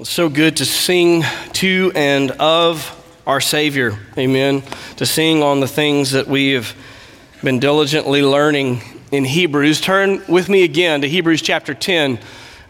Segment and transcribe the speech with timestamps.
[0.00, 3.98] It's so good to sing to and of our Savior.
[4.16, 4.62] Amen.
[4.96, 6.74] To sing on the things that we have
[7.44, 8.80] been diligently learning
[9.12, 9.82] in Hebrews.
[9.82, 12.18] Turn with me again to Hebrews chapter 10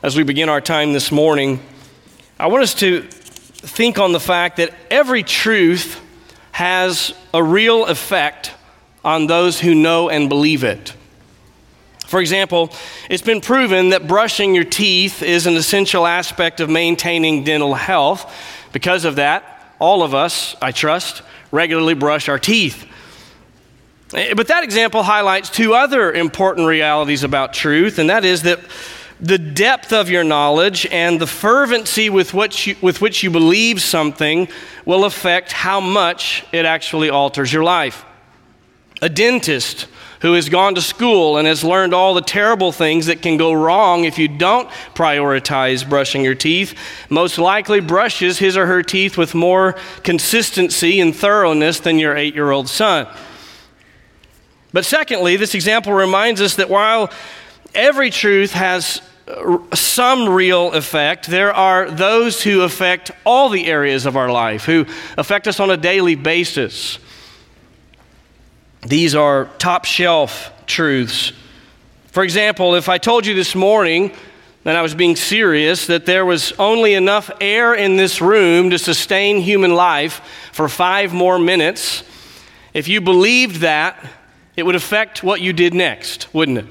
[0.03, 1.61] as we begin our time this morning.
[2.37, 6.01] I want us to think on the fact that every truth
[6.51, 8.53] has a real effect
[9.05, 10.95] on those who know and believe it.
[12.11, 12.73] For example,
[13.09, 18.35] it's been proven that brushing your teeth is an essential aspect of maintaining dental health.
[18.73, 19.45] Because of that,
[19.79, 22.85] all of us, I trust, regularly brush our teeth.
[24.13, 28.59] Eh, but that example highlights two other important realities about truth, and that is that
[29.21, 33.81] the depth of your knowledge and the fervency with which you, with which you believe
[33.81, 34.49] something
[34.85, 38.05] will affect how much it actually alters your life.
[39.01, 39.87] A dentist
[40.21, 43.53] who has gone to school and has learned all the terrible things that can go
[43.53, 46.75] wrong if you don't prioritize brushing your teeth,
[47.09, 52.35] most likely brushes his or her teeth with more consistency and thoroughness than your eight
[52.35, 53.07] year old son.
[54.73, 57.11] But secondly, this example reminds us that while
[57.75, 61.27] every truth has uh, some real effect.
[61.27, 64.87] There are those who affect all the areas of our life, who
[65.17, 66.99] affect us on a daily basis.
[68.83, 71.33] These are top shelf truths.
[72.07, 74.13] For example, if I told you this morning,
[74.65, 78.79] and I was being serious, that there was only enough air in this room to
[78.79, 80.21] sustain human life
[80.53, 82.03] for five more minutes,
[82.75, 84.03] if you believed that,
[84.57, 86.67] it would affect what you did next, wouldn't it?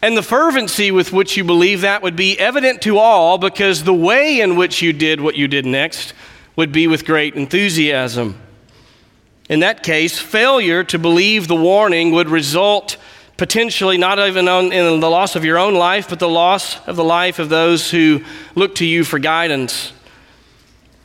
[0.00, 3.94] And the fervency with which you believe that would be evident to all because the
[3.94, 6.14] way in which you did what you did next
[6.56, 8.38] would be with great enthusiasm.
[9.52, 12.96] In that case, failure to believe the warning would result
[13.36, 17.04] potentially not even in the loss of your own life, but the loss of the
[17.04, 19.92] life of those who look to you for guidance.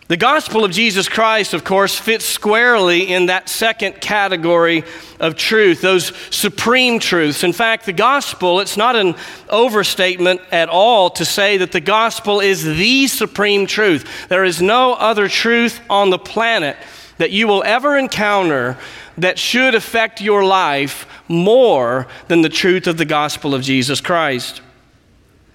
[0.07, 4.85] The gospel of Jesus Christ, of course, fits squarely in that second category
[5.19, 7.43] of truth, those supreme truths.
[7.43, 9.15] In fact, the gospel, it's not an
[9.49, 14.29] overstatement at all to say that the gospel is the supreme truth.
[14.29, 16.77] There is no other truth on the planet
[17.17, 18.77] that you will ever encounter
[19.17, 24.61] that should affect your life more than the truth of the gospel of Jesus Christ.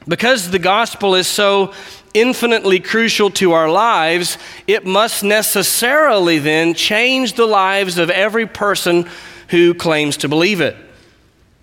[0.06, 1.72] Because the gospel is so
[2.12, 4.36] infinitely crucial to our lives,
[4.66, 9.08] it must necessarily then change the lives of every person
[9.48, 10.76] who claims to believe it.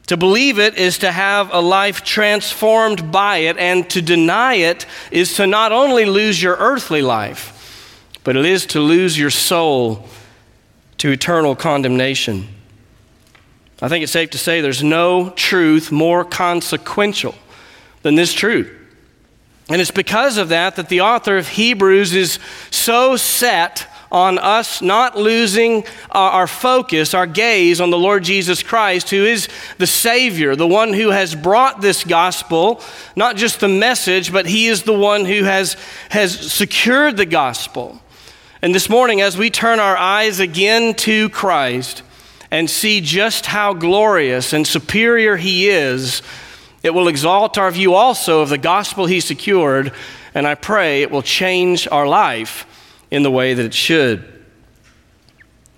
[0.08, 4.88] To believe it is to have a life transformed by it, and to deny it
[5.12, 7.59] is to not only lose your earthly life,
[8.30, 10.06] but it is to lose your soul
[11.00, 12.48] to eternal condemnation.
[13.82, 17.34] I think it's safe to say there's no truth more consequential
[18.04, 18.72] than this truth.
[19.68, 22.38] And it's because of that that the author of Hebrews is
[22.70, 28.62] so set on us not losing uh, our focus, our gaze on the Lord Jesus
[28.62, 32.80] Christ, who is the Savior, the one who has brought this gospel,
[33.16, 35.78] not just the message, but He is the one who has,
[36.10, 38.00] has secured the gospel.
[38.62, 42.04] And this morning, as we turn our eyes again to Christ
[42.52, 46.22] and see just how glorious and superior He is,
[46.84, 49.94] it will exalt our view also of the gospel He secured,
[50.34, 52.66] and I pray it will change our life
[53.10, 54.39] in the way that it should.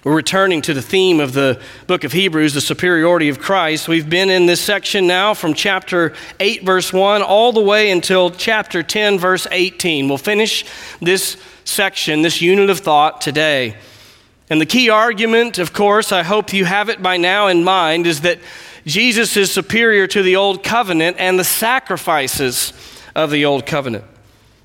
[0.04, 3.88] We're returning to the theme of the book of Hebrews, the superiority of Christ.
[3.88, 8.32] We've been in this section now from chapter 8, verse 1, all the way until
[8.32, 10.10] chapter 10, verse 18.
[10.10, 10.66] We'll finish
[11.02, 13.76] this section, this unit of thought today.
[14.50, 18.08] And the key argument, of course, I hope you have it by now in mind,
[18.08, 18.40] is that
[18.88, 22.74] Jesus is superior to the old covenant and the sacrifices
[23.14, 24.06] of the old covenant.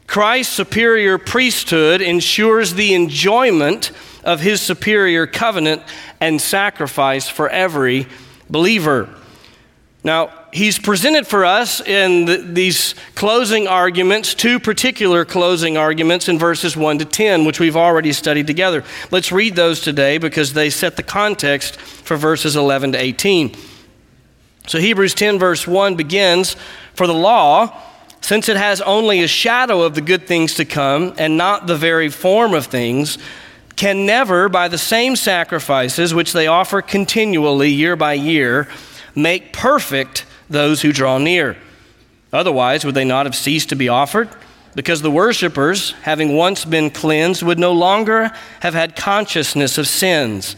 [0.07, 3.91] Christ's superior priesthood ensures the enjoyment
[4.27, 5.81] of his superior covenant
[6.21, 8.07] and sacrifice for every
[8.51, 9.09] believer.
[10.05, 16.39] Now, he's presented for us in the, these closing arguments, two particular closing arguments in
[16.39, 18.85] verses 1 to 10, which we've already studied together.
[19.11, 23.57] Let's read those today because they set the context for verses 11 to 18.
[24.67, 26.57] So, Hebrews 10, verse 1 begins
[26.95, 27.81] For the law,
[28.21, 31.77] since it has only a shadow of the good things to come and not the
[31.77, 33.19] very form of things,
[33.77, 38.69] can never, by the same sacrifices which they offer continually year by year,
[39.15, 41.57] make perfect those who draw near.
[42.33, 44.29] Otherwise, would they not have ceased to be offered?
[44.75, 48.31] Because the worshippers, having once been cleansed, would no longer
[48.61, 50.57] have had consciousness of sins.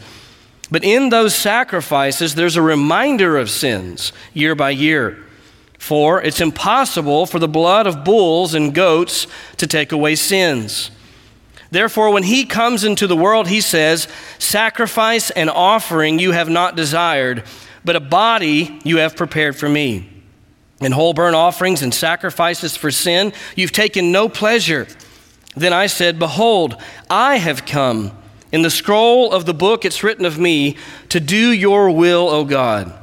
[0.71, 5.25] But in those sacrifices, there's a reminder of sins year by year.
[5.77, 9.25] For it's impossible for the blood of bulls and goats
[9.57, 10.91] to take away sins.
[11.71, 14.07] Therefore, when he comes into the world, he says,
[14.39, 17.43] Sacrifice and offering you have not desired,
[17.85, 20.09] but a body you have prepared for me.
[20.81, 24.87] In whole burnt offerings and sacrifices for sin, you've taken no pleasure.
[25.55, 28.11] Then I said, Behold, I have come.
[28.51, 30.77] In the scroll of the book it's written of me
[31.09, 32.98] to do your will, O God.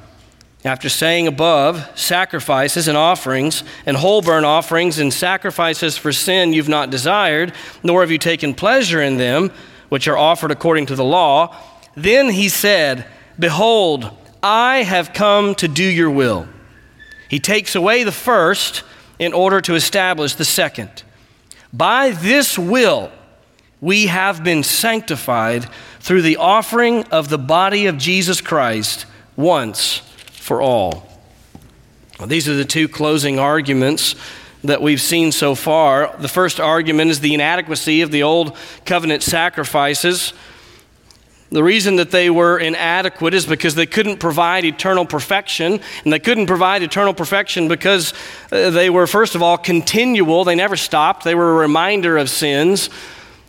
[0.67, 6.69] After saying above, sacrifices and offerings, and whole burnt offerings and sacrifices for sin you've
[6.69, 7.53] not desired,
[7.85, 9.53] nor have you taken pleasure in them,
[9.91, 11.55] which are offered according to the law,
[11.95, 13.07] then he said,
[13.39, 14.11] Behold,
[14.43, 16.49] I have come to do your will.
[17.29, 18.83] He takes away the first
[19.21, 21.05] in order to establish the second.
[21.73, 23.13] By this will,
[23.81, 25.69] we have been sanctified
[26.01, 30.03] through the offering of the body of Jesus Christ once
[30.47, 31.05] for all.
[32.21, 34.15] Well, these are the two closing arguments
[34.63, 36.15] that we've seen so far.
[36.21, 40.33] The first argument is the inadequacy of the old covenant sacrifices.
[41.51, 45.81] The reason that they were inadequate is because they couldn't provide eternal perfection.
[46.05, 48.15] And they couldn't provide eternal perfection because
[48.53, 50.45] uh, they were, first of all, continual.
[50.45, 51.25] They never stopped.
[51.25, 52.89] They were a reminder of sins.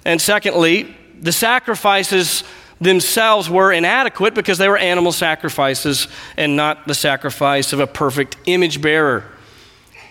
[0.04, 2.44] And secondly, the sacrifices
[2.80, 8.38] themselves were inadequate because they were animal sacrifices and not the sacrifice of a perfect
[8.46, 9.24] image bearer.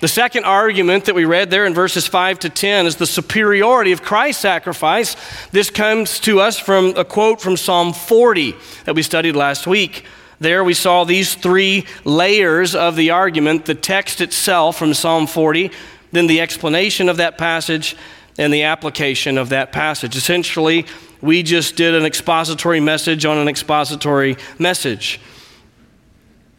[0.01, 3.93] The second argument that we read there in verses 5 to 10 is the superiority
[3.93, 5.17] of Christ's sacrifice.
[5.53, 8.55] This comes to us from a quote from Psalm 40
[8.85, 10.05] that we studied last week.
[10.39, 15.71] There we saw these three layers of the argument the text itself from Psalm 40,
[16.13, 17.97] then the explanation of that passage,
[18.39, 20.15] and the application of that passage.
[20.15, 20.85] Essentially,
[21.21, 25.21] we just did an expository message on an expository message.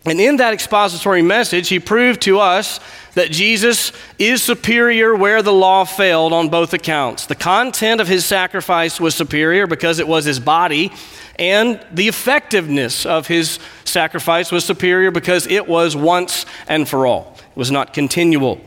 [0.05, 2.79] And in that expository message, he proved to us
[3.15, 7.25] that Jesus is superior where the law failed on both accounts.
[7.25, 10.93] The content of his sacrifice was superior because it was his body,
[11.37, 17.35] and the effectiveness of his sacrifice was superior because it was once and for all,
[17.37, 18.61] it was not continual.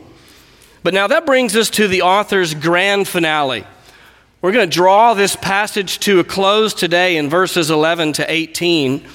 [0.83, 3.65] But now that brings us to the author's grand finale.
[4.41, 9.05] We're going to draw this passage to a close today in verses 11 to 18.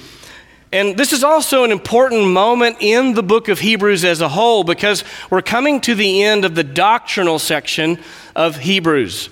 [0.71, 4.63] And this is also an important moment in the book of Hebrews as a whole
[4.63, 7.99] because we're coming to the end of the doctrinal section
[8.37, 9.29] of Hebrews.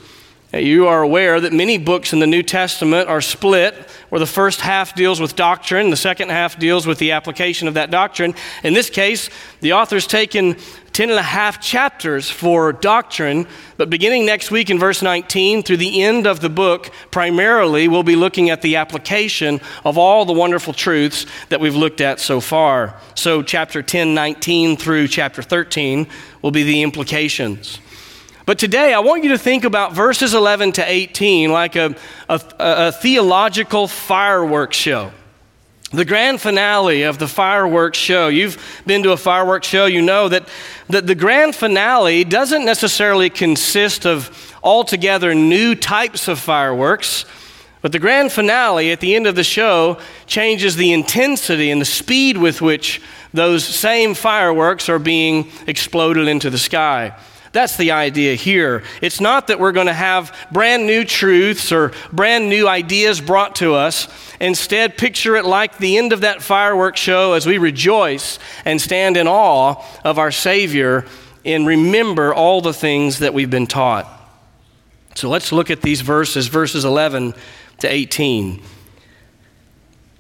[0.53, 3.75] You are aware that many books in the New Testament are split,
[4.09, 7.75] where the first half deals with doctrine, the second half deals with the application of
[7.75, 8.35] that doctrine.
[8.65, 9.31] In this case,
[9.61, 10.57] the author's taken
[10.95, 15.77] 10 and a half chapters for doctrine, but beginning next week in verse 19 through
[15.77, 20.33] the end of the book, primarily we'll be looking at the application of all the
[20.33, 22.95] wonderful truths that we've looked at so far.
[23.17, 26.07] So, chapter 10, 19 through chapter 13
[26.43, 27.81] will be the implications.
[28.47, 31.97] But today, I want you to think about verses 11 to 18 like a,
[32.29, 35.11] a, a, theological fireworks show.
[35.95, 38.27] The grand finale of the fireworks show.
[38.27, 40.49] You've been to a fireworks show, you know that,
[40.89, 47.25] that the grand finale doesn't necessarily consist of altogether new types of fireworks,
[47.81, 51.87] but the grand finale at the end of the show changes the intensity and the
[51.87, 53.01] speed with which
[53.33, 57.17] those same fireworks are being exploded into the sky.
[57.55, 58.83] That's the idea here.
[59.01, 63.55] It's not that we're going to have brand new truths or brand new ideas brought
[63.57, 64.09] to us.
[64.41, 69.17] Instead, picture it like the end of that fireworks show as we rejoice and stand
[69.17, 71.07] in awe of our Savior
[71.45, 74.11] and remember all the things that we've been taught.
[75.15, 77.35] So let's look at these verses, verses 11
[77.79, 78.61] to 18.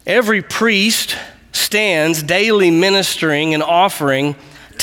[0.06, 1.16] Every priest
[1.50, 4.37] stands daily ministering and offering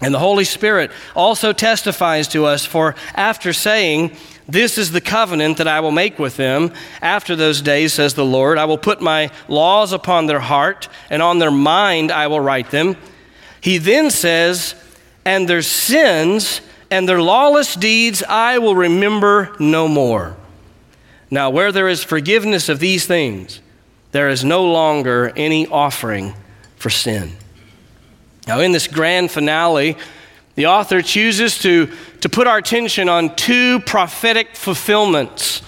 [0.00, 4.16] And the Holy Spirit also testifies to us, for after saying,
[4.48, 8.24] This is the covenant that I will make with them, after those days, says the
[8.24, 12.40] Lord, I will put my laws upon their heart, and on their mind I will
[12.40, 12.96] write them.
[13.60, 14.74] He then says,
[15.24, 20.36] And their sins and their lawless deeds I will remember no more.
[21.30, 23.60] Now, where there is forgiveness of these things,
[24.12, 26.34] there is no longer any offering
[26.76, 27.36] for sin.
[28.50, 29.96] Now, in this grand finale,
[30.56, 31.88] the author chooses to
[32.20, 35.62] to put our attention on two prophetic fulfillments.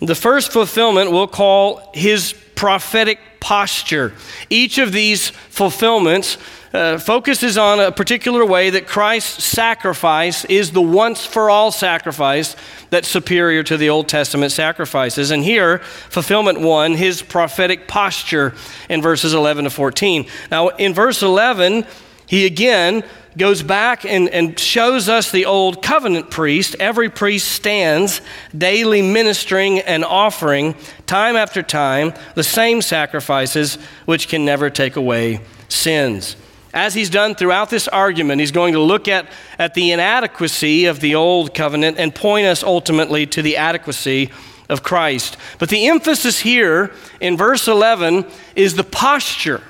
[0.00, 4.14] The first fulfillment we'll call his prophetic posture.
[4.48, 6.38] Each of these fulfillments
[6.72, 12.54] uh, focuses on a particular way that Christ's sacrifice is the once for all sacrifice
[12.90, 15.30] that's superior to the Old Testament sacrifices.
[15.30, 18.54] And here, fulfillment one, his prophetic posture
[18.88, 20.26] in verses 11 to 14.
[20.50, 21.84] Now, in verse 11,
[22.26, 23.02] he again
[23.36, 26.76] goes back and, and shows us the old covenant priest.
[26.78, 28.20] Every priest stands
[28.56, 30.74] daily ministering and offering,
[31.06, 36.36] time after time, the same sacrifices which can never take away sins.
[36.72, 39.26] As he's done throughout this argument, he's going to look at,
[39.58, 44.30] at the inadequacy of the old covenant and point us ultimately to the adequacy
[44.68, 45.36] of Christ.
[45.58, 48.24] But the emphasis here in verse 11
[48.54, 49.62] is the posture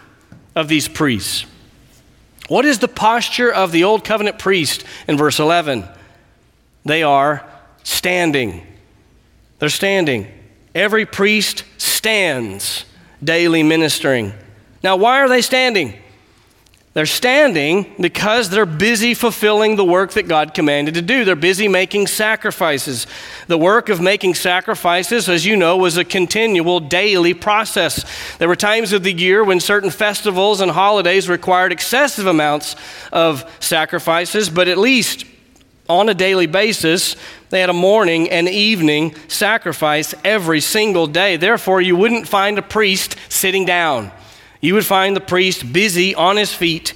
[0.55, 1.47] of these priests.
[2.49, 5.89] What is the posture of the old covenant priest in verse 11?
[6.85, 7.47] They are
[7.83, 8.67] standing.
[9.59, 10.27] They're standing.
[10.75, 12.85] Every priest stands
[13.23, 14.33] daily ministering.
[14.83, 15.95] Now, why are they standing?
[16.93, 21.25] They're standing because they're busy fulfilling the work that God commanded to do.
[21.25, 23.07] They're busy making sacrifices.
[23.47, 28.05] The work of making sacrifices, as you know, was a continual daily process.
[28.39, 32.75] There were times of the year when certain festivals and holidays required excessive amounts
[33.13, 35.25] of sacrifices, but at least
[35.89, 37.15] on a daily basis,
[37.51, 41.37] they had a morning and evening sacrifice every single day.
[41.37, 44.11] Therefore, you wouldn't find a priest sitting down
[44.61, 46.95] you would find the priest busy on his feet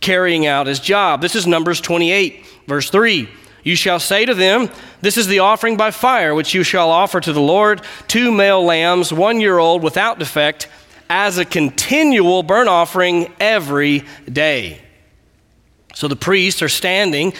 [0.00, 1.20] carrying out his job.
[1.20, 3.28] This is Numbers 28, verse 3.
[3.64, 4.68] You shall say to them,
[5.00, 8.64] This is the offering by fire which you shall offer to the Lord two male
[8.64, 10.68] lambs, one year old, without defect,
[11.08, 14.80] as a continual burnt offering every day.
[15.94, 17.34] So the priests are standing,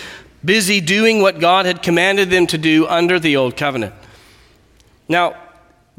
[0.44, 3.94] busy doing what God had commanded them to do under the old covenant.
[5.08, 5.36] Now,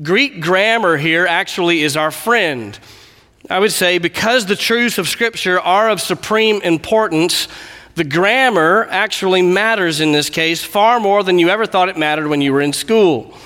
[0.01, 2.77] Greek grammar here actually is our friend.
[3.49, 7.49] I would say because the truths of Scripture are of supreme importance,
[7.95, 12.27] the grammar actually matters in this case far more than you ever thought it mattered
[12.27, 13.37] when you were in school.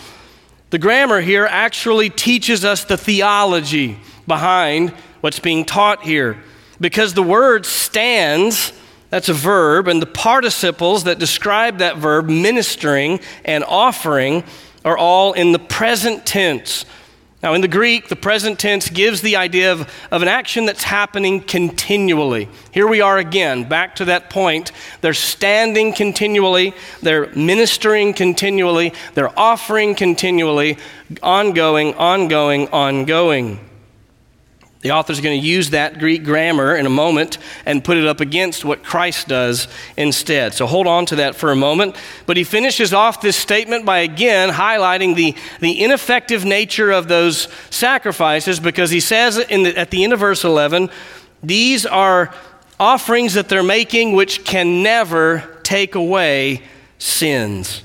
[0.70, 6.38] The grammar here actually teaches us the theology behind what's being taught here.
[6.80, 8.74] Because the word stands,
[9.10, 14.44] that's a verb, and the participles that describe that verb, ministering and offering,
[14.86, 16.86] are all in the present tense.
[17.44, 20.84] Now, in the Greek, the present tense gives the idea of, of an action that's
[20.84, 22.50] happening continually.
[22.72, 24.72] Here we are again, back to that point.
[25.02, 30.80] They're standing continually, they're ministering continually, they're offering continually,
[31.22, 33.60] ongoing, ongoing, ongoing.
[34.82, 38.22] The author's going to use that Greek grammar in a moment and put it up
[38.22, 39.68] against what Christ does
[39.98, 40.54] instead.
[40.54, 41.96] So hold on to that for a moment.
[42.28, 47.48] But he finishes off this statement by again highlighting the, the ineffective nature of those
[47.72, 50.92] sacrifices because he says the, at the end of verse 11,
[51.42, 52.34] these are
[52.80, 56.62] offerings that they're making which can never take away
[57.00, 57.84] sins.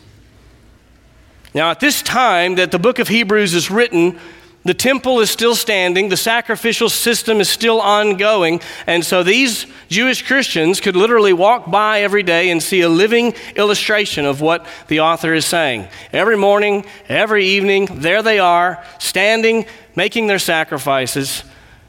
[1.54, 4.18] Now, at this time that the book of Hebrews is written,
[4.64, 10.24] the temple is still standing, the sacrificial system is still ongoing, and so these Jewish
[10.24, 15.00] Christians could literally walk by every day and see a living illustration of what the
[15.00, 15.88] author is saying.
[16.12, 19.66] Every morning, every evening, there they are, standing,
[19.96, 21.42] making their sacrifices,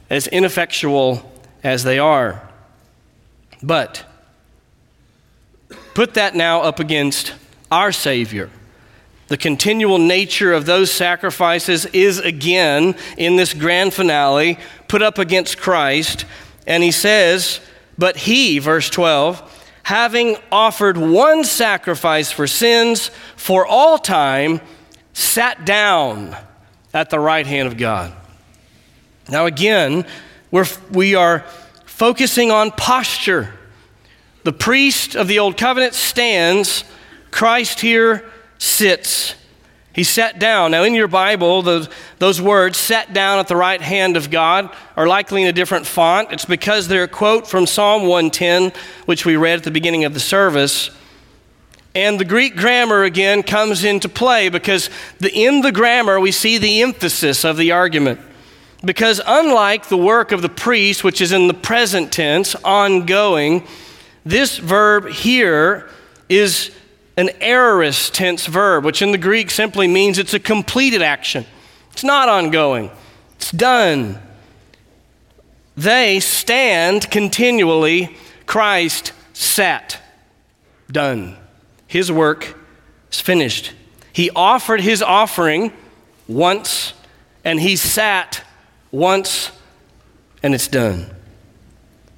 [0.10, 1.32] as ineffectual
[1.64, 2.42] as they are.
[3.62, 4.04] But
[5.94, 7.34] put that now up against
[7.72, 8.50] our Savior
[9.28, 15.58] the continual nature of those sacrifices is again in this grand finale put up against
[15.58, 16.26] Christ.
[16.68, 17.62] And he says,
[17.98, 24.62] But he, verse 12, having offered one sacrifice for sins for all time,
[25.14, 26.36] sat down
[26.94, 28.14] at the right hand of God.
[29.30, 30.06] Now, again,
[30.52, 31.46] we're, we are
[31.86, 33.54] focusing on posture.
[34.44, 36.84] The priest of the Old Covenant stands,
[37.32, 38.30] Christ here
[38.64, 39.36] sits.
[39.94, 40.72] He sat down.
[40.72, 44.74] Now, in your Bible, those, those words, sat down at the right hand of God,
[44.96, 46.32] are likely in a different font.
[46.32, 48.72] It's because they're a quote from Psalm 110,
[49.06, 50.90] which we read at the beginning of the service.
[51.94, 54.90] And the Greek grammar again comes into play because
[55.20, 58.20] the, in the grammar we see the emphasis of the argument.
[58.84, 63.68] Because unlike the work of the priest, which is in the present tense, ongoing,
[64.26, 65.88] this verb here
[66.30, 66.72] is
[67.16, 71.46] an aorist tense verb, which in the Greek simply means it's a completed action.
[71.92, 72.90] It's not ongoing,
[73.36, 74.20] it's done.
[75.76, 78.16] They stand continually.
[78.46, 80.00] Christ sat.
[80.92, 81.38] Done.
[81.88, 82.56] his work
[83.12, 83.74] is finished.
[84.12, 85.72] He offered his offering
[86.28, 86.94] once,
[87.44, 88.44] and he sat
[88.92, 89.52] once,
[90.44, 91.10] and it's done.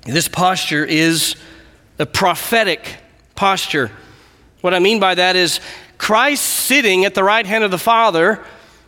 [0.05, 1.35] This posture is
[1.99, 2.97] a prophetic
[3.35, 3.91] posture.
[4.65, 5.59] What I mean by that is
[5.99, 8.43] Christ sitting at the right hand of the Father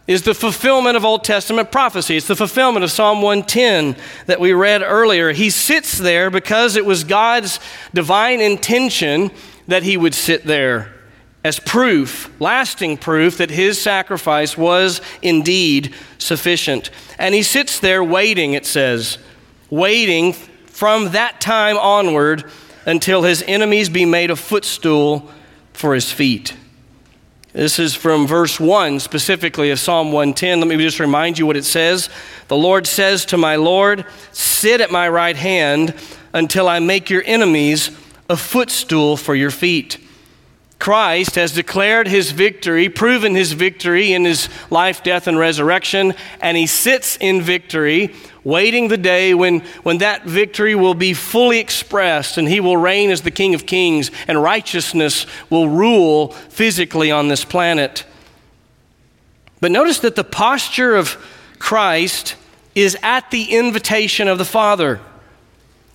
[0.08, 2.18] is the fulfillment of Old Testament prophecy.
[2.18, 5.34] It's the fulfillment of Psalm 110 that we read earlier.
[5.34, 7.60] He sits there because it was God's
[7.94, 9.30] divine intention
[9.68, 10.96] that he would sit there
[11.44, 16.90] as proof, lasting proof, that his sacrifice was indeed sufficient.
[17.20, 19.20] And he sits there waiting, it says,
[19.70, 22.46] waiting from that time onward
[22.88, 25.32] until his enemies be made a footstool
[25.78, 26.56] for his feet.
[27.54, 30.60] This is from verse 1 specifically of Psalm 110.
[30.60, 32.10] Let me just remind you what it says.
[32.48, 35.94] The Lord says to my Lord, Sit at my right hand
[36.34, 37.92] until I make your enemies
[38.28, 40.00] a footstool for your feet.
[40.80, 46.58] Christ has declared his victory, proven his victory in his life, death, and resurrection, and
[46.58, 48.16] he sits in victory,
[48.48, 53.10] waiting the day when, when that victory will be fully expressed and he will reign
[53.10, 58.06] as the King of Kings and righteousness will rule physically on this planet.
[59.60, 61.22] But notice that the posture of
[61.60, 62.36] Christ
[62.74, 65.02] is at the invitation of the Father.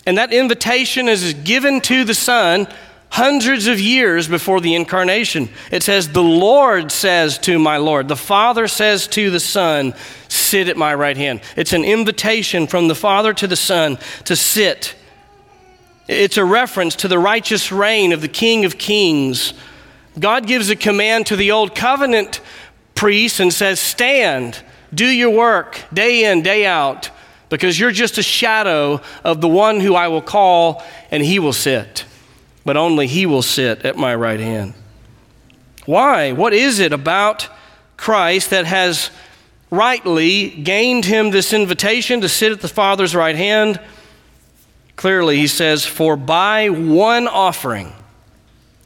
[0.04, 2.68] And that invitation is given to the Son
[3.12, 5.50] hundreds of years before the incarnation.
[5.71, 9.92] It says, The Lord says to my Lord, the Father says to the Son,
[10.28, 11.42] Sit at my right hand.
[11.54, 14.95] It's an invitation from the Father to the Son to sit.
[16.09, 19.52] It's a reference to the righteous reign of the King of Kings.
[20.19, 22.40] God gives a command to the Old Covenant
[22.95, 24.62] priests and says, Stand,
[24.95, 27.11] do your work day in, day out,
[27.50, 31.52] because you're just a shadow of the one who I will call, and he will
[31.52, 32.07] sit
[32.64, 34.75] but only he will sit at my right hand.
[35.87, 36.33] Why?
[36.33, 37.49] What is it about
[37.97, 39.11] Christ that has
[39.71, 43.81] rightly gained him this invitation to sit at the Father's right hand?
[44.97, 47.93] Clearly, he says, For by one offering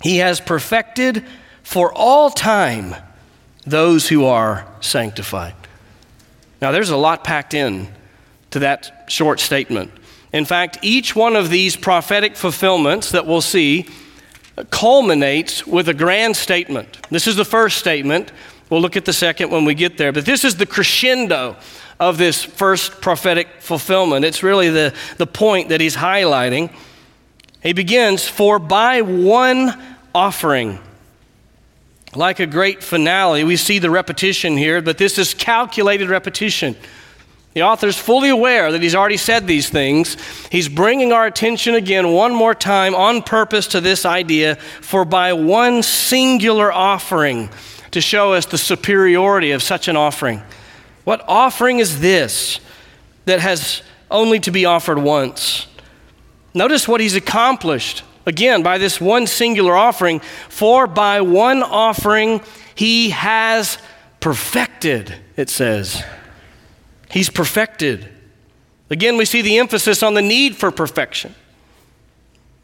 [0.02, 1.24] he has perfected
[1.62, 2.94] for all time
[3.66, 5.54] those who are sanctified.
[6.62, 7.88] Now, there's a lot packed in
[8.52, 9.90] to that short statement.
[10.32, 13.86] In fact, each one of these prophetic fulfillments that we'll see
[14.70, 16.98] culminates with a grand statement.
[17.10, 18.32] This is the first statement.
[18.70, 20.12] We'll look at the second when we get there.
[20.12, 21.56] But this is the crescendo
[22.00, 24.24] of this first prophetic fulfillment.
[24.24, 26.72] It's really the, the point that he's highlighting.
[27.62, 29.80] He begins, For by one
[30.14, 30.78] offering,
[32.14, 36.76] like a great finale, we see the repetition here, but this is calculated repetition.
[37.56, 40.18] The author is fully aware that he's already said these things.
[40.52, 45.32] He's bringing our attention again one more time on purpose to this idea for by
[45.32, 47.48] one singular offering
[47.92, 50.42] to show us the superiority of such an offering.
[51.04, 52.60] What offering is this
[53.24, 55.66] that has only to be offered once?
[56.52, 60.20] Notice what he's accomplished again by this one singular offering.
[60.50, 62.42] For by one offering
[62.74, 63.78] he has
[64.20, 66.04] perfected, it says.
[67.10, 68.08] He's perfected.
[68.90, 71.34] Again, we see the emphasis on the need for perfection.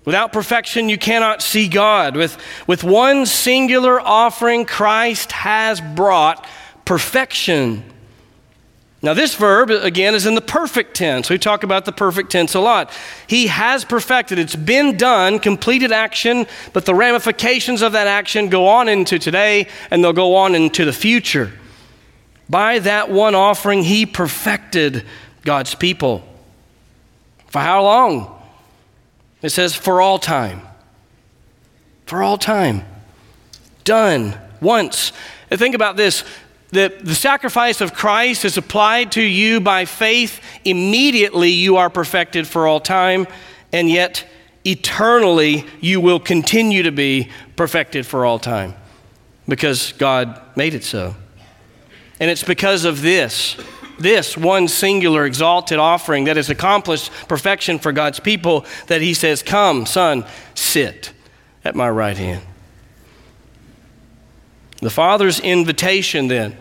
[0.04, 2.16] Without perfection, you cannot see God.
[2.16, 6.46] With, with one singular offering, Christ has brought
[6.84, 7.84] perfection.
[9.00, 11.28] Now, this verb, again, is in the perfect tense.
[11.28, 12.92] We talk about the perfect tense a lot.
[13.26, 14.38] He has perfected.
[14.38, 19.66] It's been done, completed action, but the ramifications of that action go on into today
[19.90, 21.52] and they'll go on into the future.
[22.48, 25.04] By that one offering, he perfected
[25.42, 26.26] God's people.
[27.48, 28.42] For how long?
[29.42, 30.62] It says, for all time.
[32.06, 32.84] For all time.
[33.84, 35.12] Done once.
[35.50, 36.24] And think about this
[36.72, 40.40] the, the sacrifice of Christ is applied to you by faith.
[40.64, 43.26] Immediately, you are perfected for all time,
[43.72, 44.26] and yet
[44.64, 48.74] eternally, you will continue to be perfected for all time
[49.46, 51.14] because God made it so.
[52.22, 53.56] And it's because of this,
[53.98, 59.42] this one singular exalted offering that has accomplished perfection for God's people that he says,
[59.42, 61.12] Come, son, sit
[61.64, 62.44] at my right hand.
[64.80, 66.56] The Father's invitation, then,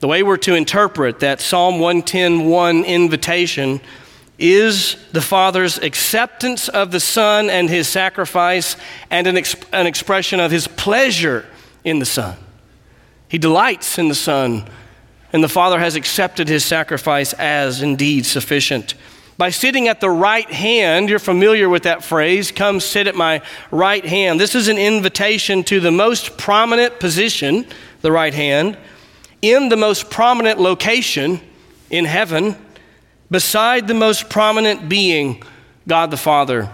[0.00, 3.82] the way we're to interpret that Psalm 110:1 invitation
[4.38, 8.74] is the Father's acceptance of the Son and his sacrifice
[9.10, 11.44] and an, exp- an expression of his pleasure
[11.84, 12.38] in the Son.
[13.28, 14.68] He delights in the Son,
[15.32, 18.94] and the Father has accepted his sacrifice as indeed sufficient.
[19.36, 23.40] By sitting at the right hand, you're familiar with that phrase, come sit at my
[23.70, 24.40] right hand.
[24.40, 27.64] This is an invitation to the most prominent position,
[28.00, 28.76] the right hand,
[29.40, 31.40] in the most prominent location
[31.88, 32.56] in heaven,
[33.30, 35.42] beside the most prominent being,
[35.86, 36.68] God the Father.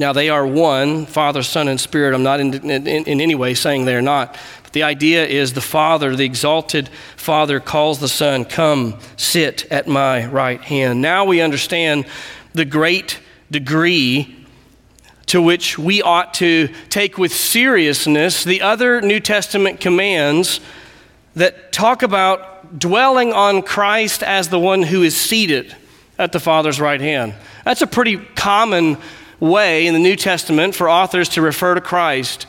[0.00, 2.12] Now, they are one, Father, Son, and Spirit.
[2.12, 4.36] I'm not in, in, in, any way saying they're not.
[4.72, 10.26] The idea is the Father, the exalted Father, calls the Son, Come, sit at my
[10.26, 11.02] right hand.
[11.02, 12.06] Now we understand
[12.54, 14.36] the great degree
[15.26, 20.60] to which we ought to take with seriousness the other New Testament commands
[21.34, 25.74] that talk about dwelling on Christ as the one who is seated
[26.18, 27.34] at the Father's right hand.
[27.64, 28.98] That's a pretty common
[29.40, 32.46] way in the New Testament for authors to refer to Christ.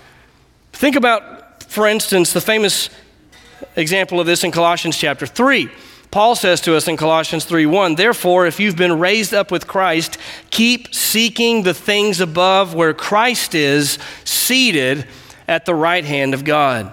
[0.73, 1.42] Think about,
[1.73, 2.91] for instance, the famous
[3.75, 5.69] example of this in Colossians chapter 3.
[6.11, 10.19] Paul says to us in Colossians 3:1, "Therefore, if you've been raised up with Christ,
[10.51, 15.07] keep seeking the things above where Christ is seated
[15.47, 16.91] at the right hand of God."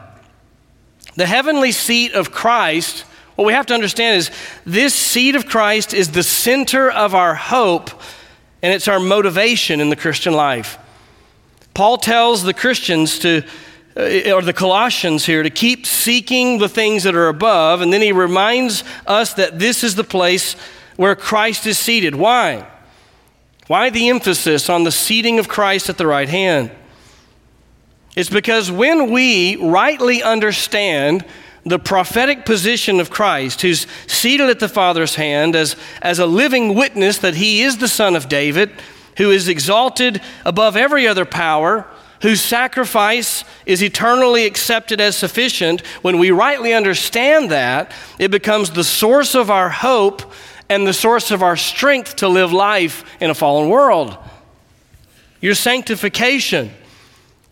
[1.15, 4.31] The heavenly seat of Christ, what we have to understand is
[4.65, 7.91] this seat of Christ is the center of our hope
[8.63, 10.79] and it's our motivation in the Christian life.
[11.75, 13.43] Paul tells the Christians to,
[13.97, 18.01] Uh, or the Colossians here, to keep seeking the things that are above, and then
[18.01, 20.55] he reminds us that this is the place
[20.95, 22.15] where Christ is seated.
[22.15, 22.69] Why?
[23.67, 26.71] Why the emphasis on the seating of Christ at the right hand?
[28.15, 31.25] It's because when we rightly understand
[31.65, 36.75] the prophetic position of Christ, who's seated at the Father's hand as, as a living
[36.75, 38.71] witness that he is the Son of David,
[39.17, 41.87] who is exalted above every other power,
[42.23, 48.85] whose sacrifice is eternally accepted as sufficient, when we rightly understand that, it becomes the
[48.85, 50.33] source of our hope
[50.69, 54.17] and the source of our strength to live life in a fallen world.
[55.41, 56.71] Your sanctification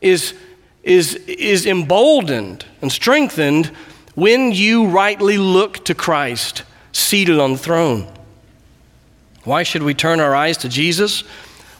[0.00, 0.34] is,
[0.82, 3.66] is, is emboldened and strengthened
[4.14, 8.06] when you rightly look to Christ seated on the throne.
[9.44, 11.24] Why should we turn our eyes to Jesus?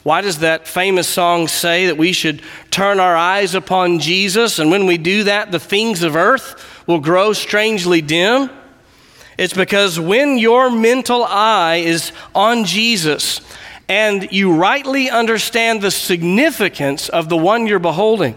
[0.09, 2.41] Why does that famous song say that we should
[2.71, 4.57] turn our eyes upon Jesus?
[4.57, 8.49] And when we do that, the things of earth will grow strangely dim?
[9.37, 13.41] It's because when your mental eye is on Jesus
[13.87, 18.35] and you rightly understand the significance of the one you're beholding,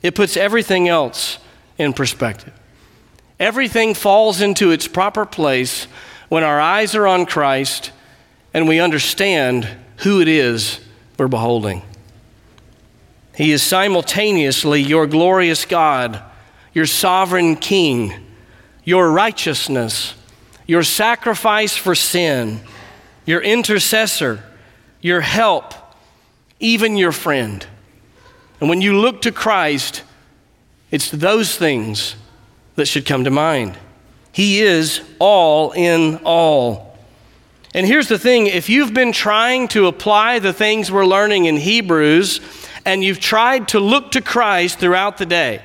[0.00, 1.36] it puts everything else
[1.76, 2.54] in perspective.
[3.38, 5.84] Everything falls into its proper place
[6.30, 7.92] when our eyes are on Christ
[8.54, 10.80] and we understand who it is
[11.18, 11.82] we're beholding.
[13.34, 16.22] He is simultaneously your glorious God,
[16.72, 18.12] your sovereign King,
[18.84, 20.14] your righteousness,
[20.66, 22.60] your sacrifice for sin,
[23.26, 24.44] your intercessor,
[25.00, 25.74] your help,
[26.60, 27.66] even your friend.
[28.60, 30.02] And when you look to Christ,
[30.90, 32.14] it's those things
[32.76, 33.76] that should come to mind.
[34.32, 36.93] He is all in all.
[37.74, 41.56] And here's the thing if you've been trying to apply the things we're learning in
[41.56, 42.40] Hebrews,
[42.84, 45.60] and you've tried to look to Christ throughout the day,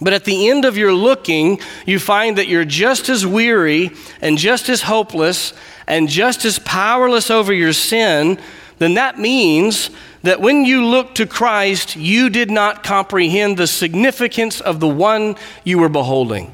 [0.00, 3.90] but at the end of your looking, you find that you're just as weary
[4.20, 5.54] and just as hopeless
[5.86, 8.38] and just as powerless over your sin,
[8.78, 9.90] then that means
[10.22, 15.36] that when you look to Christ, you did not comprehend the significance of the one
[15.64, 16.52] you were beholding.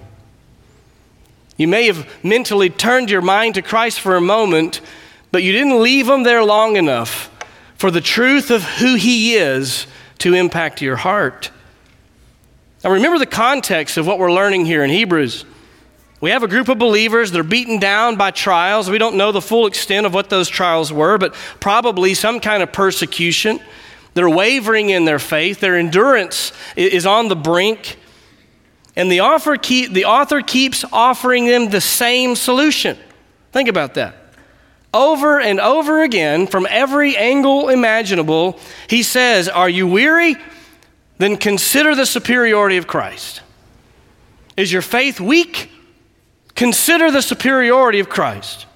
[1.57, 4.81] You may have mentally turned your mind to Christ for a moment,
[5.31, 7.31] but you didn't leave him there long enough
[7.77, 9.87] for the truth of who he is
[10.19, 11.51] to impact your heart.
[12.83, 15.45] Now, remember the context of what we're learning here in Hebrews.
[16.21, 18.89] We have a group of believers that are beaten down by trials.
[18.89, 22.63] We don't know the full extent of what those trials were, but probably some kind
[22.63, 23.61] of persecution.
[24.15, 27.99] They're wavering in their faith, their endurance is on the brink.
[28.97, 32.97] And the, author, keep, the author keeps offering them the same solution.
[33.53, 34.17] Think about that.
[34.93, 40.37] Over and over again, from every angle imaginable, he says, Are you weary?
[41.19, 43.43] Then consider the superiority of Christ.
[44.57, 45.71] Is your faith weak?
[46.55, 48.67] Consider the superiority of Christ.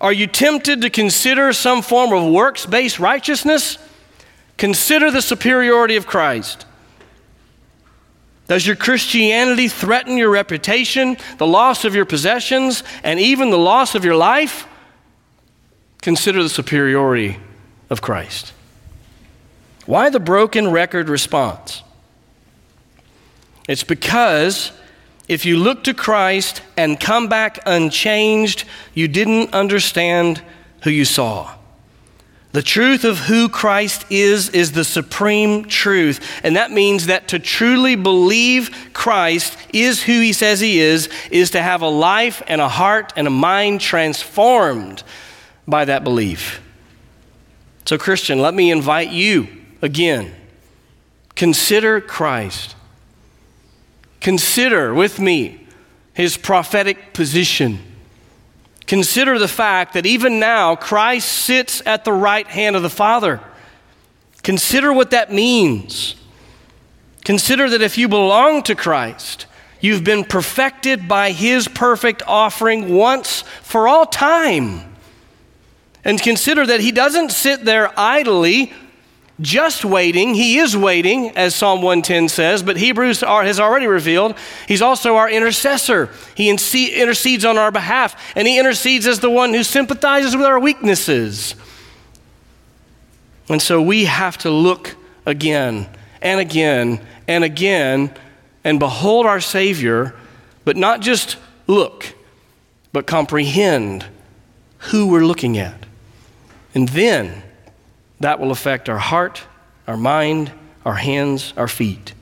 [0.00, 3.78] Are you tempted to consider some form of works based righteousness?
[4.56, 6.66] Consider the superiority of Christ.
[8.52, 13.94] Does your Christianity threaten your reputation, the loss of your possessions, and even the loss
[13.94, 14.66] of your life?
[16.02, 17.38] Consider the superiority
[17.88, 18.52] of Christ.
[19.86, 21.82] Why the broken record response?
[23.70, 24.72] It's because
[25.28, 30.42] if you look to Christ and come back unchanged, you didn't understand
[30.82, 31.54] who you saw.
[32.52, 36.20] The truth of who Christ is is the supreme truth.
[36.44, 41.50] And that means that to truly believe Christ is who he says he is, is
[41.52, 45.02] to have a life and a heart and a mind transformed
[45.66, 46.60] by that belief.
[47.86, 49.48] So, Christian, let me invite you
[49.80, 50.32] again.
[51.34, 52.76] Consider Christ.
[54.20, 55.66] Consider with me
[56.12, 57.80] his prophetic position
[58.92, 63.40] Consider the fact that even now Christ sits at the right hand of the Father.
[64.42, 66.14] Consider what that means.
[67.24, 69.46] Consider that if you belong to Christ,
[69.80, 74.82] you've been perfected by his perfect offering once for all time.
[76.04, 78.74] And consider that he doesn't sit there idly
[79.42, 80.34] just waiting.
[80.34, 85.28] He is waiting, as Psalm 110 says, but Hebrews has already revealed he's also our
[85.28, 86.08] intercessor.
[86.34, 90.58] He intercedes on our behalf, and he intercedes as the one who sympathizes with our
[90.58, 91.54] weaknesses.
[93.48, 95.88] And so we have to look again
[96.22, 98.14] and again and again
[98.64, 100.14] and behold our Savior,
[100.64, 102.14] but not just look,
[102.92, 104.06] but comprehend
[104.78, 105.84] who we're looking at.
[106.74, 107.42] And then
[108.22, 109.42] that will affect our heart,
[109.86, 110.50] our mind,
[110.84, 112.14] our hands, our feet.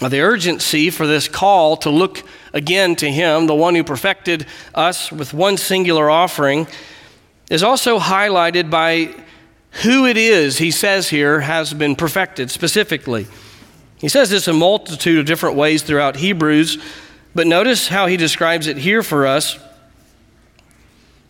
[0.00, 2.22] Now, the urgency for this call to look
[2.52, 6.66] again to Him, the one who perfected us with one singular offering,
[7.50, 9.14] is also highlighted by
[9.82, 13.26] who it is He says here has been perfected specifically.
[13.98, 16.82] He says this a multitude of different ways throughout Hebrews,
[17.34, 19.58] but notice how He describes it here for us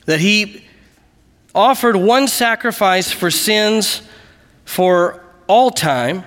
[0.07, 0.64] that He
[1.55, 4.03] offered one sacrifice for sins
[4.65, 6.25] for all time.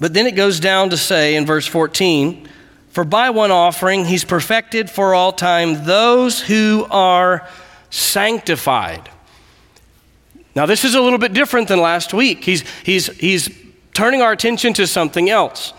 [0.00, 2.48] But then it goes down to say in verse 14,
[2.90, 7.48] For by one offering he's perfected for all time those who are
[7.90, 9.08] sanctified.
[10.54, 12.44] Now, this is a little bit different than last week.
[12.44, 13.48] He's, he's, he's
[13.94, 15.72] turning our attention to something else.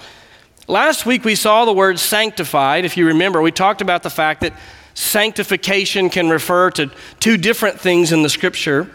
[0.68, 2.86] Last week we saw the word sanctified.
[2.86, 4.54] If you remember, we talked about the fact that
[4.94, 8.90] sanctification can refer to two different things in the scripture.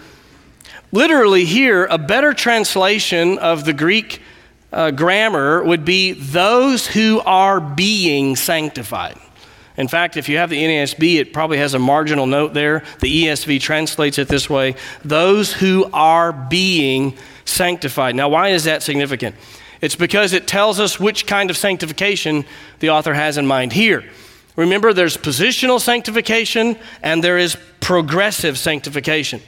[0.92, 4.22] Literally, here, a better translation of the Greek
[4.72, 9.18] uh, grammar would be those who are being sanctified.
[9.76, 12.82] In fact, if you have the NASB, it probably has a marginal note there.
[13.00, 18.16] The ESV translates it this way those who are being sanctified.
[18.16, 19.36] Now, why is that significant?
[19.80, 22.44] It's because it tells us which kind of sanctification
[22.80, 24.04] the author has in mind here.
[24.58, 29.40] Remember, there's positional sanctification and there is progressive sanctification.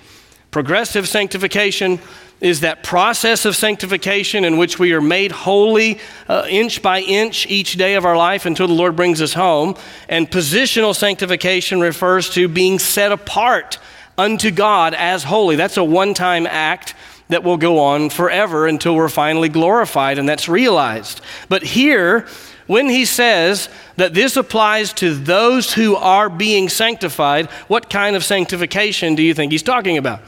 [0.52, 1.98] Progressive sanctification
[2.40, 7.44] is that process of sanctification in which we are made holy uh, inch by inch
[7.48, 9.74] each day of our life until the Lord brings us home.
[10.08, 13.80] And positional sanctification refers to being set apart
[14.16, 15.56] unto God as holy.
[15.56, 16.94] That's a one time act
[17.30, 21.20] that will go on forever until we're finally glorified and that's realized.
[21.48, 22.28] But here,
[22.70, 28.22] when he says that this applies to those who are being sanctified, what kind of
[28.22, 30.20] sanctification do you think he's talking about?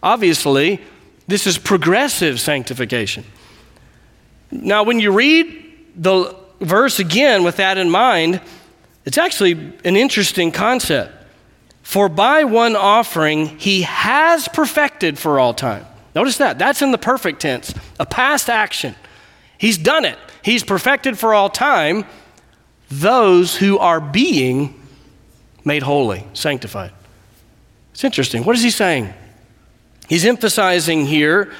[0.00, 0.80] Obviously,
[1.26, 3.24] this is progressive sanctification.
[4.52, 8.40] Now, when you read the verse again with that in mind,
[9.04, 11.12] it's actually an interesting concept.
[11.82, 15.84] For by one offering he has perfected for all time.
[16.14, 16.60] Notice that.
[16.60, 18.94] That's in the perfect tense, a past action.
[19.58, 20.18] He's done it.
[20.42, 22.04] He's perfected for all time
[22.90, 24.78] those who are being
[25.64, 26.92] made holy, sanctified.
[27.92, 28.44] It's interesting.
[28.44, 29.12] What is he saying?
[30.08, 31.52] He's emphasizing here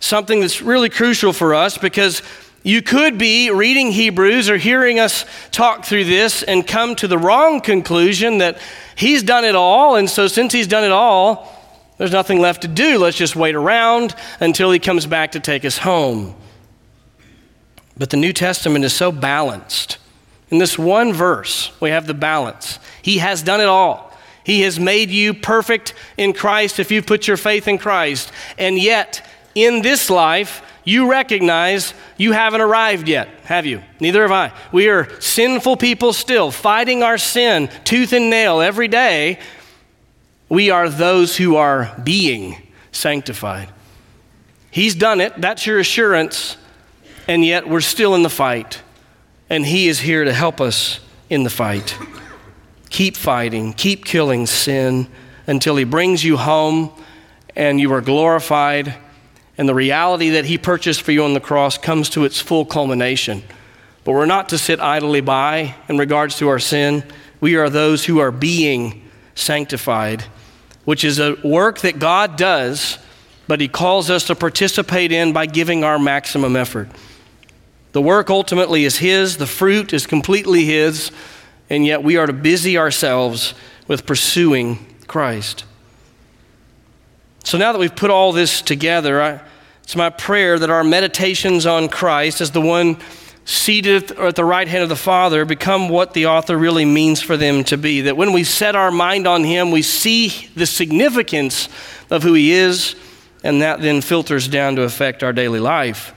[0.00, 2.22] something that's really crucial for us because
[2.62, 7.16] you could be reading Hebrews or hearing us talk through this and come to the
[7.16, 8.58] wrong conclusion that
[8.96, 11.54] he's done it all, and so since he's done it all,
[11.96, 12.98] there's nothing left to do.
[12.98, 16.34] Let's just wait around until he comes back to take us home.
[17.98, 19.98] But the New Testament is so balanced.
[20.50, 22.78] In this one verse, we have the balance.
[23.02, 24.12] He has done it all.
[24.44, 28.32] He has made you perfect in Christ if you put your faith in Christ.
[28.56, 33.82] And yet, in this life, you recognize you haven't arrived yet, have you?
[34.00, 34.52] Neither have I.
[34.72, 39.38] We are sinful people still, fighting our sin tooth and nail every day.
[40.48, 42.56] We are those who are being
[42.90, 43.68] sanctified.
[44.70, 45.38] He's done it.
[45.38, 46.56] That's your assurance
[47.28, 48.82] and yet we're still in the fight.
[49.50, 50.98] And He is here to help us
[51.30, 51.96] in the fight.
[52.90, 55.06] Keep fighting, keep killing sin
[55.46, 56.90] until He brings you home
[57.54, 58.94] and you are glorified.
[59.58, 62.64] And the reality that He purchased for you on the cross comes to its full
[62.64, 63.42] culmination.
[64.04, 67.04] But we're not to sit idly by in regards to our sin.
[67.40, 70.24] We are those who are being sanctified,
[70.84, 72.98] which is a work that God does,
[73.46, 76.88] but He calls us to participate in by giving our maximum effort.
[77.92, 81.10] The work ultimately is His, the fruit is completely His,
[81.70, 83.54] and yet we are to busy ourselves
[83.86, 85.64] with pursuing Christ.
[87.44, 89.40] So now that we've put all this together, I,
[89.82, 92.98] it's my prayer that our meditations on Christ as the one
[93.46, 97.38] seated at the right hand of the Father become what the author really means for
[97.38, 98.02] them to be.
[98.02, 101.70] That when we set our mind on Him, we see the significance
[102.10, 102.94] of who He is,
[103.42, 106.12] and that then filters down to affect our daily life.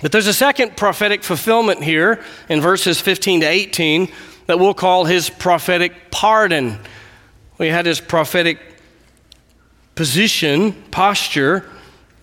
[0.00, 4.08] But there's a second prophetic fulfillment here in verses 15 to 18
[4.46, 6.78] that we'll call His prophetic pardon.
[7.58, 8.60] We had His prophetic
[9.94, 11.68] position, posture,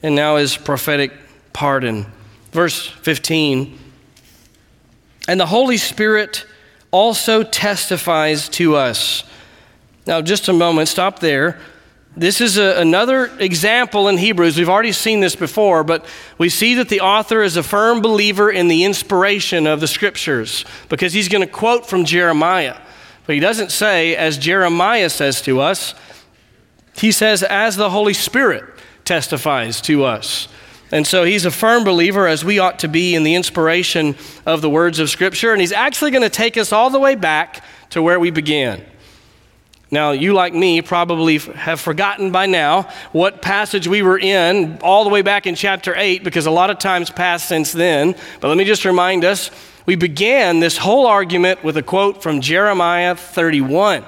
[0.01, 1.11] and now His prophetic
[1.51, 2.05] pardon.
[2.51, 3.77] Verse 15
[5.27, 6.45] And the Holy Spirit
[6.91, 9.25] also testifies to us.
[10.07, 11.59] Now, just a moment, stop there.
[12.17, 14.57] This is a, another example in Hebrews.
[14.57, 16.05] We've already seen this before, but
[16.37, 20.63] we see that the author is a firm believer in the inspiration of the scriptures
[20.87, 22.77] because he's going to quote from Jeremiah.
[23.25, 25.93] But he doesn't say, as Jeremiah says to us,
[26.95, 28.63] he says, as the Holy Spirit
[29.03, 30.47] testifies to us.
[30.91, 34.61] And so he's a firm believer, as we ought to be, in the inspiration of
[34.61, 35.51] the words of Scripture.
[35.51, 38.85] And he's actually going to take us all the way back to where we began.
[39.91, 45.03] Now, you, like me, probably have forgotten by now what passage we were in all
[45.03, 48.15] the way back in chapter 8 because a lot of times passed since then.
[48.41, 49.51] But let me just remind us
[49.85, 54.03] we began this whole argument with a quote from Jeremiah 31.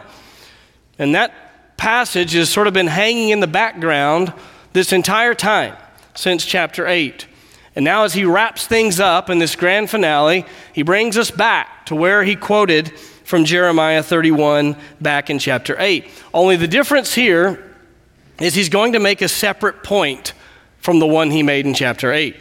[0.98, 4.34] And that passage has sort of been hanging in the background
[4.74, 5.76] this entire time
[6.16, 7.28] since chapter 8.
[7.76, 11.86] And now, as he wraps things up in this grand finale, he brings us back
[11.86, 12.92] to where he quoted
[13.28, 16.06] from Jeremiah 31 back in chapter 8.
[16.34, 17.62] Only the difference here
[18.40, 20.32] is he's going to make a separate point
[20.80, 22.38] from the one he made in chapter 8.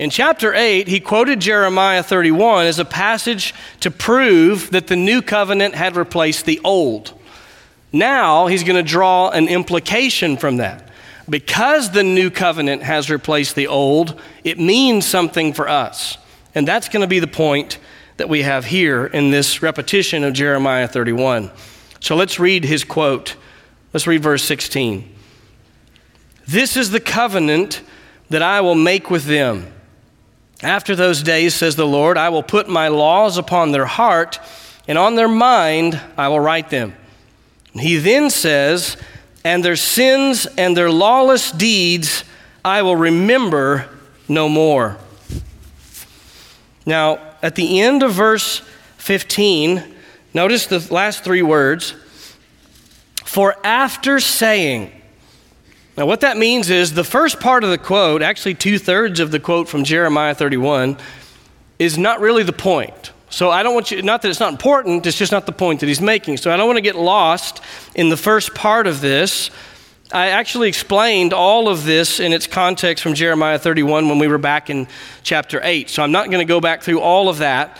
[0.00, 5.22] In chapter 8, he quoted Jeremiah 31 as a passage to prove that the new
[5.22, 7.12] covenant had replaced the old.
[7.92, 10.88] Now, he's going to draw an implication from that.
[11.30, 16.18] Because the new covenant has replaced the old, it means something for us.
[16.56, 17.78] And that's going to be the point
[18.16, 21.50] that we have here in this repetition of Jeremiah 31.
[22.00, 23.36] So let's read his quote.
[23.92, 25.10] Let's read verse 16.
[26.46, 27.82] This is the covenant
[28.30, 29.72] that I will make with them.
[30.62, 34.38] After those days, says the Lord, I will put my laws upon their heart,
[34.86, 36.94] and on their mind I will write them.
[37.72, 38.96] He then says,
[39.44, 42.24] and their sins and their lawless deeds
[42.64, 43.88] I will remember
[44.26, 44.96] no more.
[46.86, 48.62] Now, at the end of verse
[48.96, 49.84] 15,
[50.32, 51.94] notice the last three words
[53.22, 54.90] for after saying.
[55.98, 59.30] Now, what that means is the first part of the quote, actually two thirds of
[59.30, 60.96] the quote from Jeremiah 31,
[61.78, 63.12] is not really the point.
[63.28, 65.80] So I don't want you, not that it's not important, it's just not the point
[65.80, 66.38] that he's making.
[66.38, 67.60] So I don't want to get lost
[67.94, 69.50] in the first part of this.
[70.12, 74.38] I actually explained all of this in its context from Jeremiah 31 when we were
[74.38, 74.86] back in
[75.22, 75.88] chapter 8.
[75.88, 77.78] So I'm not going to go back through all of that.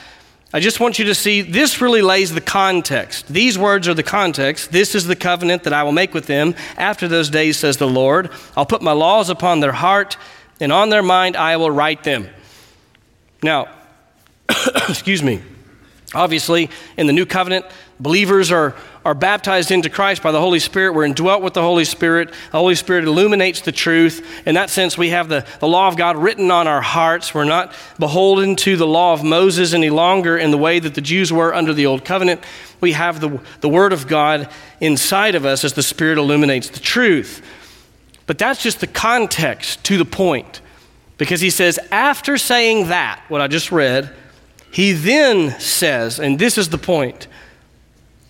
[0.52, 3.28] I just want you to see this really lays the context.
[3.28, 4.72] These words are the context.
[4.72, 7.88] This is the covenant that I will make with them after those days, says the
[7.88, 8.30] Lord.
[8.56, 10.16] I'll put my laws upon their heart,
[10.60, 12.28] and on their mind I will write them.
[13.42, 13.68] Now,
[14.88, 15.42] excuse me.
[16.14, 17.66] Obviously, in the new covenant,
[17.98, 20.94] believers are, are baptized into Christ by the Holy Spirit.
[20.94, 22.30] We're indwelt with the Holy Spirit.
[22.30, 24.26] The Holy Spirit illuminates the truth.
[24.46, 27.34] In that sense, we have the, the law of God written on our hearts.
[27.34, 31.00] We're not beholden to the law of Moses any longer in the way that the
[31.00, 32.42] Jews were under the Old Covenant.
[32.80, 34.48] We have the, the Word of God
[34.80, 37.44] inside of us as the Spirit illuminates the truth.
[38.26, 40.62] But that's just the context to the point.
[41.18, 44.10] Because he says, after saying that, what I just read,
[44.70, 47.28] he then says, and this is the point,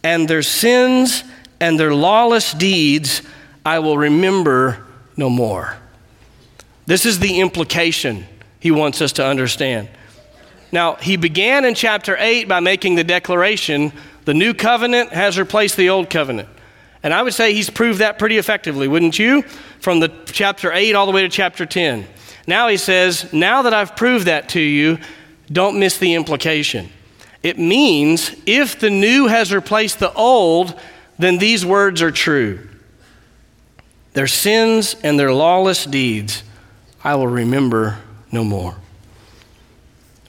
[0.04, 1.24] and their sins
[1.58, 3.22] and their lawless deeds
[3.66, 4.84] I will remember
[5.16, 5.76] no more.
[6.86, 8.26] This is the implication
[8.60, 9.88] he wants us to understand.
[10.70, 13.92] Now, he began in chapter 8 by making the declaration
[14.26, 16.48] the new covenant has replaced the old covenant.
[17.02, 19.42] And I would say he's proved that pretty effectively, wouldn't you?
[19.80, 22.06] From the chapter 8 all the way to chapter 10.
[22.46, 24.98] Now he says, Now that I've proved that to you,
[25.50, 26.90] don't miss the implication.
[27.44, 30.80] It means if the new has replaced the old,
[31.18, 32.66] then these words are true.
[34.14, 36.42] Their sins and their lawless deeds
[37.04, 37.98] I will remember
[38.32, 38.76] no more.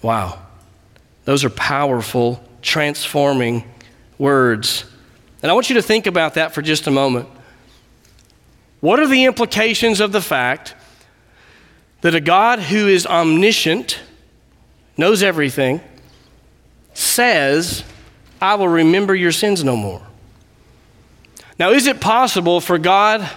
[0.02, 0.40] Wow.
[1.24, 3.64] Those are powerful, transforming
[4.18, 4.84] words
[5.42, 7.30] And I want you to think about that for just a moment.
[8.82, 10.76] What are the implications of the fact
[12.02, 14.00] that a God who is omniscient,
[14.98, 15.82] knows everything,
[16.96, 17.84] says,
[18.42, 20.02] I will remember your sins no more?
[21.60, 23.30] Now, is it possible for God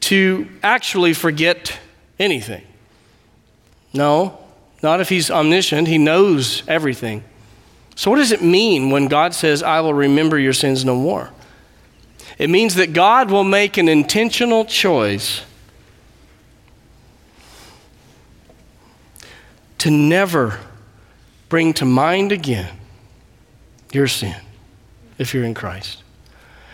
[0.00, 1.78] to actually forget
[2.18, 2.62] anything?
[3.92, 4.38] No,
[4.82, 5.88] not if He's omniscient.
[5.88, 7.24] He knows everything.
[7.94, 11.30] So, what does it mean when God says, I will remember your sins no more?
[12.38, 15.42] It means that God will make an intentional choice
[19.78, 20.58] to never
[21.48, 22.78] bring to mind again
[23.94, 24.36] your sin
[25.18, 26.02] if you're in Christ.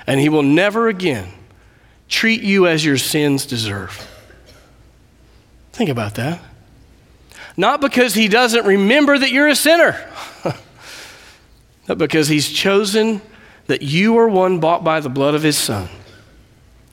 [0.07, 1.29] And He will never again
[2.09, 4.07] treat you as your sins deserve.
[5.73, 6.41] Think about that.
[7.57, 9.97] Not because He doesn't remember that you're a sinner
[11.89, 13.21] but because he's chosen
[13.67, 15.89] that you are one bought by the blood of his son.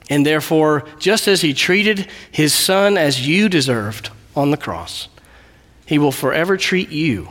[0.08, 5.08] And therefore, just as he treated his son as you deserved on the cross,
[5.84, 7.28] he will forever treat you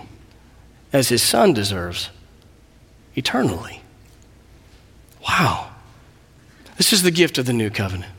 [0.93, 2.11] as his son deserves
[3.16, 3.82] eternally.
[5.28, 5.72] Wow.
[6.78, 8.11] This is the gift of the new covenant.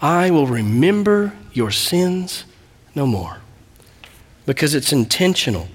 [0.00, 2.44] I will remember your sins
[2.94, 3.38] no more
[4.46, 5.68] because it's intentional.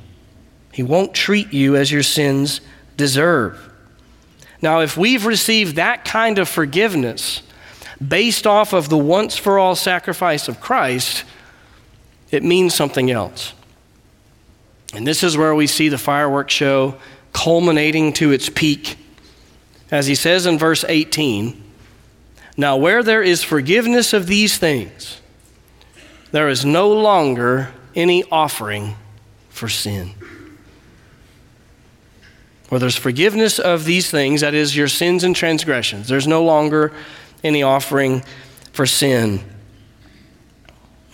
[0.71, 2.61] He won't treat you as your sins
[2.97, 3.69] deserve.
[4.61, 7.41] Now, if we've received that kind of forgiveness
[8.05, 11.23] based off of the once for all sacrifice of Christ,
[12.31, 13.53] it means something else.
[14.93, 16.95] And this is where we see the fireworks show
[17.43, 18.97] culminating to its peak.
[19.91, 21.63] As he says in verse 18
[22.57, 25.21] Now, where there is forgiveness of these things,
[26.31, 28.95] there is no longer any offering
[29.49, 30.13] for sin
[32.69, 36.07] where there's forgiveness of these things, that is, your sins and transgressions.
[36.07, 36.93] There's no longer
[37.43, 38.23] any offering
[38.73, 39.41] for sin.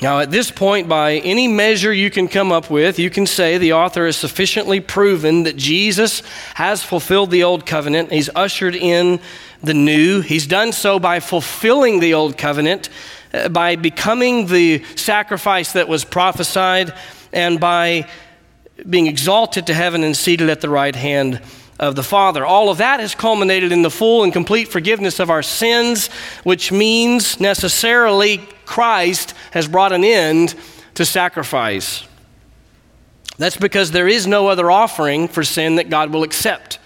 [0.01, 3.57] Now, at this point, by any measure you can come up with, you can say
[3.57, 6.21] the author has sufficiently proven that Jesus
[6.55, 8.11] has fulfilled the old covenant.
[8.11, 9.21] He's ushered in
[9.63, 10.19] the new.
[10.19, 12.89] He's done so by fulfilling the old covenant,
[13.33, 16.93] uh, by becoming the sacrifice that was prophesied,
[17.31, 18.09] and by
[18.89, 21.41] being exalted to heaven and seated at the right hand
[21.79, 22.45] of the Father.
[22.45, 26.07] All of that has culminated in the full and complete forgiveness of our sins,
[26.43, 30.55] which means necessarily Christ has brought an end
[30.95, 32.07] to sacrifice.
[33.37, 36.79] That's because there is no other offering for sin that God will accept.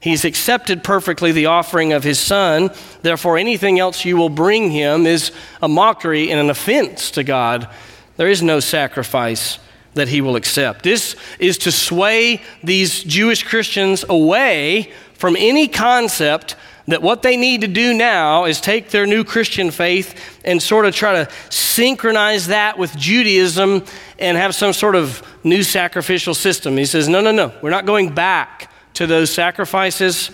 [0.00, 2.70] He's accepted perfectly the offering of His Son.
[3.02, 7.68] Therefore, anything else you will bring Him is a mockery and an offense to God.
[8.16, 9.58] There is no sacrifice
[9.94, 10.82] that he will accept.
[10.82, 16.56] This is to sway these Jewish Christians away from any concept
[16.88, 20.84] that what they need to do now is take their new Christian faith and sort
[20.84, 23.84] of try to synchronize that with Judaism
[24.18, 26.76] and have some sort of new sacrificial system.
[26.76, 30.30] He says, no, no, no, we're not going back to those sacrifices.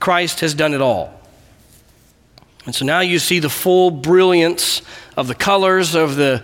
[0.00, 1.12] Christ has done it all.
[2.66, 4.82] And so now you see the full brilliance
[5.16, 6.42] of the colors of the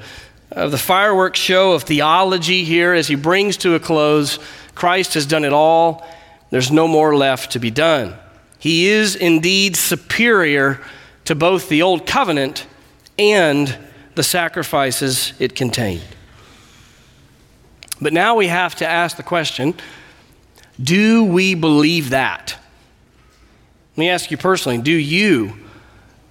[0.53, 4.38] of the fireworks show of theology here as he brings to a close.
[4.74, 6.07] Christ has done it all.
[6.51, 8.14] There's no more left to be done.
[8.62, 10.80] He is indeed superior
[11.24, 12.64] to both the old covenant
[13.18, 13.76] and
[14.14, 16.06] the sacrifices it contained.
[18.00, 19.74] But now we have to ask the question
[20.80, 22.56] do we believe that?
[23.96, 25.54] Let me ask you personally do you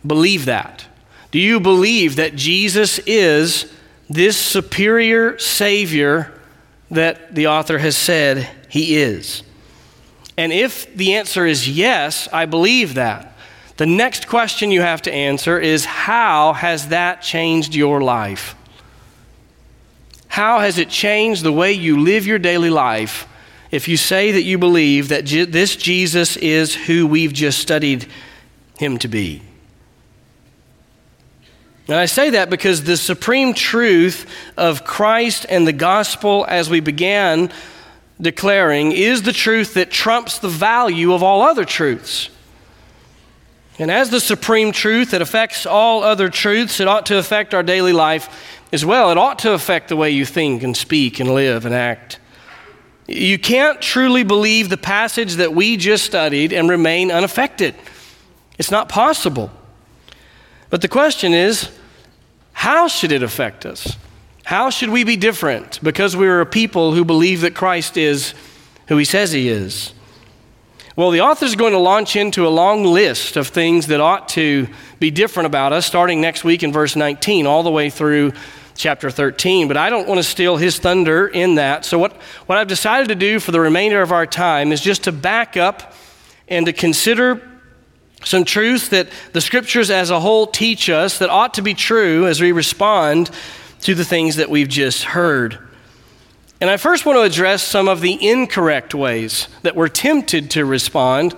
[0.08, 0.86] believe that?
[1.32, 3.70] Do you believe that Jesus is
[4.10, 6.32] this superior Savior
[6.92, 9.44] that the author has said he is?
[10.42, 13.38] And if the answer is yes, I believe that.
[13.78, 18.56] The next question you have to answer is how has that changed your life?
[20.30, 23.28] How has it changed the way you live your daily life
[23.70, 28.08] if you say that you believe that this Jesus is who we've just studied
[28.80, 29.44] him to be?
[31.88, 34.26] And I say that because the supreme truth
[34.58, 37.52] of Christ and the gospel, as we began
[38.22, 42.30] declaring, is the truth that trumps the value of all other truths.
[43.80, 47.64] And as the supreme truth that affects all other truths, it ought to affect our
[47.64, 49.12] daily life as well.
[49.12, 52.20] It ought to affect the way you think and speak and live and act.
[53.08, 57.76] You can't truly believe the passage that we just studied and remain unaffected.
[58.60, 59.52] It's not possible.
[60.70, 61.70] But the question is,
[62.54, 63.98] how should it affect us?
[64.44, 68.34] How should we be different because we are a people who believe that Christ is
[68.88, 69.94] who he says he is?
[70.96, 74.28] Well, the author is going to launch into a long list of things that ought
[74.30, 74.68] to
[75.00, 78.34] be different about us, starting next week in verse 19, all the way through
[78.76, 79.70] chapter 13.
[79.70, 81.86] But I don't want to steal his thunder in that.
[81.86, 82.14] So, what,
[82.46, 85.56] what I've decided to do for the remainder of our time is just to back
[85.56, 85.94] up
[86.50, 87.42] and to consider
[88.26, 92.28] some truths that the scriptures as a whole teach us that ought to be true
[92.28, 93.32] as we respond
[93.82, 95.58] to the things that we've just heard.
[96.60, 100.64] And I first want to address some of the incorrect ways that we're tempted to
[100.64, 101.36] respond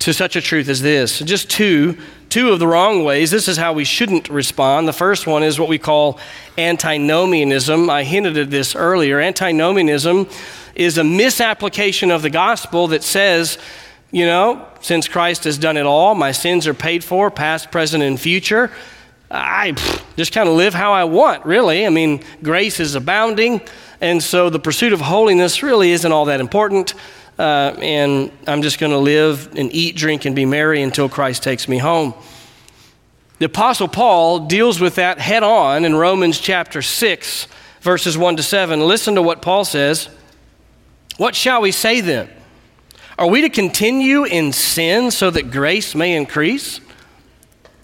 [0.00, 1.18] to such a truth as this.
[1.20, 3.30] Just two, two of the wrong ways.
[3.30, 4.86] This is how we shouldn't respond.
[4.86, 6.20] The first one is what we call
[6.58, 7.88] antinomianism.
[7.88, 9.18] I hinted at this earlier.
[9.18, 10.28] Antinomianism
[10.74, 13.58] is a misapplication of the gospel that says,
[14.10, 18.02] you know, since Christ has done it all, my sins are paid for, past, present,
[18.02, 18.70] and future.
[19.30, 19.72] I
[20.16, 21.84] just kind of live how I want, really.
[21.84, 23.60] I mean, grace is abounding.
[24.00, 26.94] And so the pursuit of holiness really isn't all that important.
[27.38, 31.42] Uh, and I'm just going to live and eat, drink, and be merry until Christ
[31.42, 32.14] takes me home.
[33.38, 37.46] The Apostle Paul deals with that head on in Romans chapter 6,
[37.80, 38.80] verses 1 to 7.
[38.80, 40.08] Listen to what Paul says.
[41.18, 42.28] What shall we say then?
[43.18, 46.80] Are we to continue in sin so that grace may increase?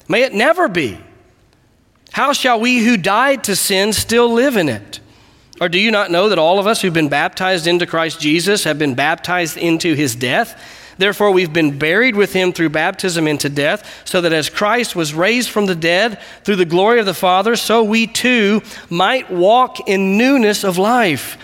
[0.09, 0.99] May it never be.
[2.15, 5.01] How shall we who died to sin still live in it?
[5.61, 8.63] Or do you not know that all of us who've been baptized into Christ Jesus
[8.63, 10.57] have been baptized into his death?
[10.97, 15.13] Therefore, we've been buried with him through baptism into death, so that as Christ was
[15.13, 19.89] raised from the dead through the glory of the Father, so we too might walk
[19.89, 21.37] in newness of life.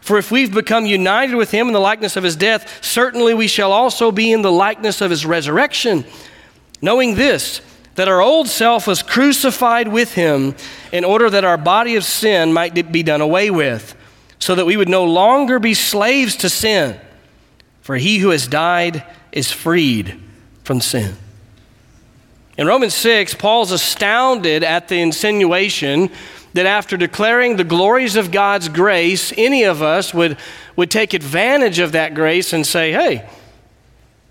[0.00, 3.46] For if we've become united with him in the likeness of his death, certainly we
[3.46, 6.04] shall also be in the likeness of his resurrection.
[6.82, 7.60] Knowing this,
[7.94, 10.54] that our old self was crucified with him
[10.92, 13.94] in order that our body of sin might be done away with,
[14.38, 16.98] so that we would no longer be slaves to sin.
[17.82, 20.20] For he who has died is freed
[20.62, 21.16] from sin.
[22.56, 26.10] In Romans 6, Paul's astounded at the insinuation
[26.54, 30.38] that after declaring the glories of God's grace, any of us would,
[30.76, 33.28] would take advantage of that grace and say, hey,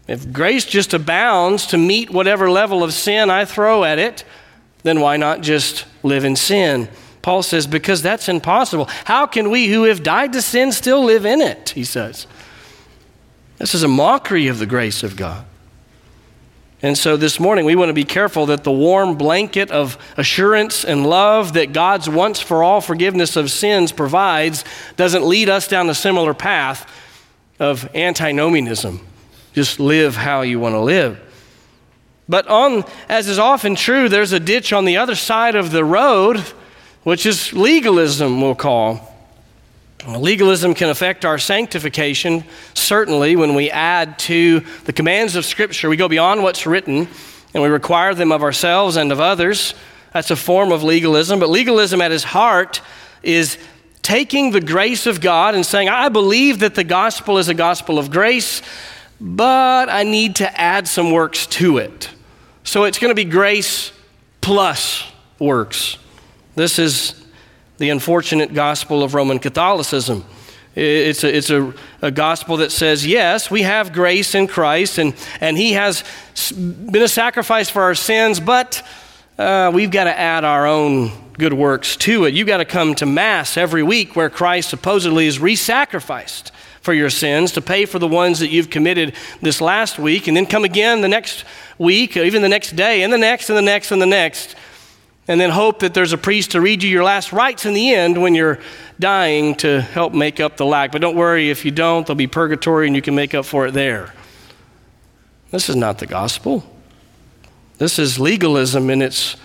[0.08, 4.26] if grace just abounds to meet whatever level of sin I throw at it,
[4.84, 6.90] then why not just live in sin?
[7.22, 8.86] Paul says, because that's impossible.
[9.06, 11.70] How can we who have died to sin still live in it?
[11.70, 12.28] He says.
[13.60, 15.46] This is a mockery of the grace of God.
[16.82, 20.84] And so this morning, we want to be careful that the warm blanket of assurance
[20.84, 24.66] and love that God's once for all forgiveness of sins provides
[24.98, 26.92] doesn't lead us down a similar path
[27.58, 29.00] of antinomianism
[29.54, 31.20] just live how you want to live.
[32.28, 35.84] But on, as is often true, there's a ditch on the other side of the
[35.84, 36.40] road,
[37.04, 39.10] which is legalism, we'll call.
[40.08, 42.44] Legalism can affect our sanctification,
[42.74, 45.90] certainly, when we add to the commands of Scripture.
[45.90, 47.08] We go beyond what's written
[47.54, 49.74] and we require them of ourselves and of others.
[50.12, 51.40] That's a form of legalism.
[51.40, 52.82] But legalism at its heart
[53.22, 53.58] is
[54.02, 57.98] taking the grace of God and saying, I believe that the gospel is a gospel
[57.98, 58.62] of grace
[59.26, 62.10] but I need to add some works to it.
[62.66, 63.94] So it's going to be grace
[64.42, 65.10] plus
[65.40, 65.98] works.
[66.56, 67.26] This is
[67.78, 70.26] the unfortunate gospel of Roman Catholicism.
[70.76, 75.14] It's, a, it's a, a, gospel that says, yes, we have grace in Christ, and,
[75.40, 76.04] and He has
[76.52, 78.86] been a sacrifice for our sins, but
[79.38, 82.34] uh, we've got to add our own good works to it.
[82.34, 86.52] You've got to come to Mass every week where Christ supposedly is re sacrificed
[86.84, 90.38] for your sins, to pay for the ones that you've committed this last week, and
[90.38, 91.46] then come again the next
[91.78, 94.56] week, even the next day, and the next, and the next, and the next.
[95.26, 97.94] And then hope that there's a priest to read you your last rites in the
[97.94, 98.60] end when you're
[99.00, 100.92] dying to help make up the lack.
[100.92, 103.68] But don't worry, if you don't, there'll be purgatory and you can make up for
[103.68, 104.14] it there.
[105.52, 106.70] This is not the gospel.
[107.78, 109.38] This is legalism in its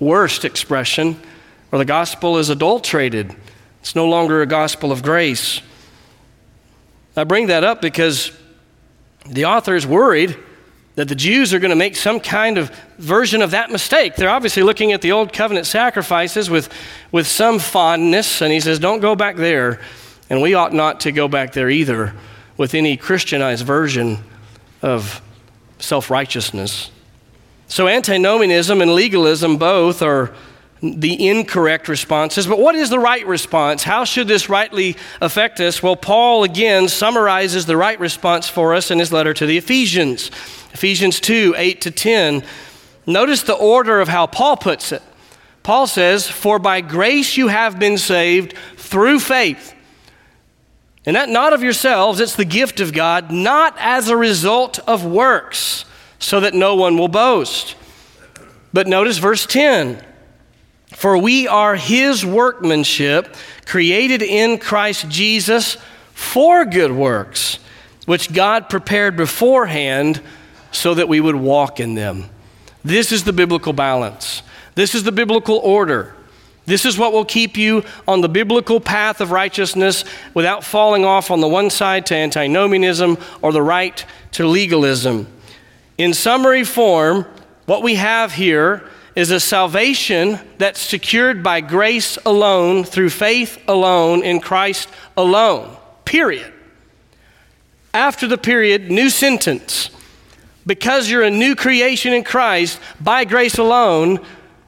[0.00, 1.20] worst expression,
[1.70, 3.36] where the gospel is adulterated.
[3.80, 5.60] It's no longer a gospel of grace.
[7.16, 8.32] I bring that up because
[9.26, 10.36] the author is worried
[10.94, 14.16] that the Jews are going to make some kind of version of that mistake.
[14.16, 16.72] They're obviously looking at the old covenant sacrifices with,
[17.10, 19.80] with some fondness, and he says, Don't go back there.
[20.28, 22.14] And we ought not to go back there either
[22.56, 24.18] with any Christianized version
[24.82, 25.20] of
[25.78, 26.90] self righteousness.
[27.68, 30.34] So, antinomianism and legalism both are
[30.82, 32.46] the incorrect responses.
[32.46, 33.84] But what is the right response?
[33.84, 35.80] How should this rightly affect us?
[35.80, 40.28] Well, Paul again summarizes the right response for us in his letter to the Ephesians.
[40.72, 42.44] Ephesians 2 8 to 10.
[43.06, 45.02] Notice the order of how Paul puts it.
[45.62, 49.74] Paul says, For by grace you have been saved through faith.
[51.06, 55.04] And that not of yourselves, it's the gift of God, not as a result of
[55.04, 55.84] works,
[56.18, 57.76] so that no one will boast.
[58.72, 60.02] But notice verse 10
[61.02, 63.34] For we are his workmanship,
[63.66, 65.76] created in Christ Jesus
[66.14, 67.58] for good works,
[68.06, 70.22] which God prepared beforehand
[70.70, 72.30] so that we would walk in them.
[72.84, 74.44] This is the biblical balance.
[74.76, 76.14] This is the biblical order.
[76.66, 81.32] This is what will keep you on the biblical path of righteousness without falling off
[81.32, 85.26] on the one side to antinomianism or the right to legalism.
[85.98, 87.26] In summary form,
[87.66, 94.22] what we have here is a salvation that's secured by grace alone, through faith alone,
[94.22, 95.76] in Christ alone.
[96.04, 96.52] Period.
[97.92, 99.90] After the period, new sentence.
[100.66, 104.20] Because you're a new creation in Christ, by grace alone,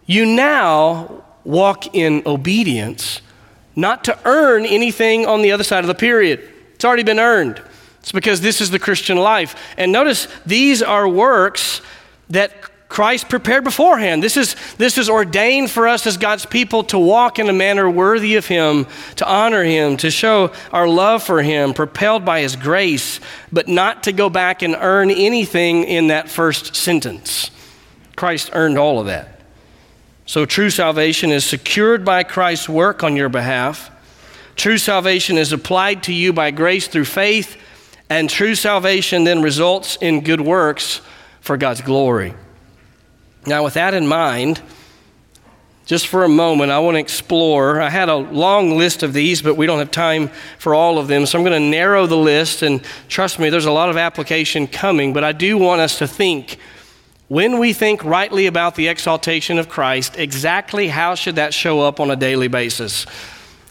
[0.07, 3.22] you now walk in obedience,
[3.76, 6.40] not to earn anything on the other side of the period.
[6.74, 7.62] It's already been earned.
[8.01, 9.55] It's because this is the Christian life.
[9.78, 11.80] And notice these are works
[12.28, 12.53] that
[12.95, 14.22] Christ prepared beforehand.
[14.22, 17.90] This is, this is ordained for us as God's people to walk in a manner
[17.90, 18.86] worthy of Him,
[19.16, 23.18] to honor Him, to show our love for Him, propelled by His grace,
[23.51, 27.51] but not to go back and earn anything in that first sentence.
[28.14, 29.40] Christ earned all of that.
[30.24, 33.90] So, true salvation is secured by Christ's work on your behalf.
[34.55, 37.57] True salvation is applied to you by grace through faith,
[38.09, 41.01] and true salvation then results in good works
[41.40, 42.34] for God's glory.
[43.47, 44.62] Now, with that in mind,
[45.86, 47.80] just for a moment, I want to explore.
[47.80, 51.09] I had a long list of these, but we don't have time for all of
[51.09, 51.26] them.
[51.26, 52.62] So I'm going to narrow the list.
[52.62, 56.07] And trust me, there's a lot of application coming, but I do want us to
[56.07, 56.59] think
[57.28, 62.01] when we think rightly about the exaltation of Christ, exactly how should that show up
[62.01, 63.07] on a daily basis?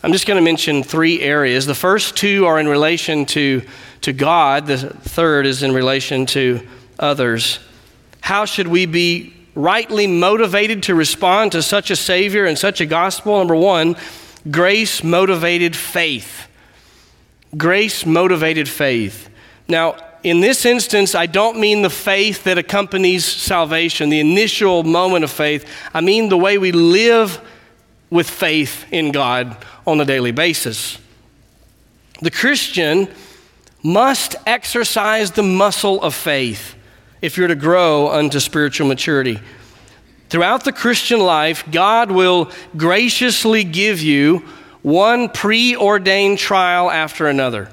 [0.04, 1.66] I'm just going to mention three areas.
[1.66, 3.62] The first two are in relation to,
[4.02, 6.68] to God, the third is in relation to
[7.00, 7.60] others.
[8.22, 12.86] How should we be rightly motivated to respond to such a Savior and such a
[12.86, 13.38] gospel?
[13.38, 13.96] Number one,
[14.50, 16.48] grace motivated faith.
[17.56, 19.30] Grace motivated faith.
[19.68, 25.24] Now, in this instance, I don't mean the faith that accompanies salvation, the initial moment
[25.24, 25.70] of faith.
[25.94, 27.42] I mean the way we live
[28.10, 30.98] with faith in God on a daily basis.
[32.22, 33.10] The Christian
[33.84, 36.76] must exercise the muscle of faith
[37.24, 39.40] if you're to grow unto spiritual maturity.
[40.28, 44.40] Throughout the Christian life, God will graciously give you
[44.82, 47.70] one preordained trial after another.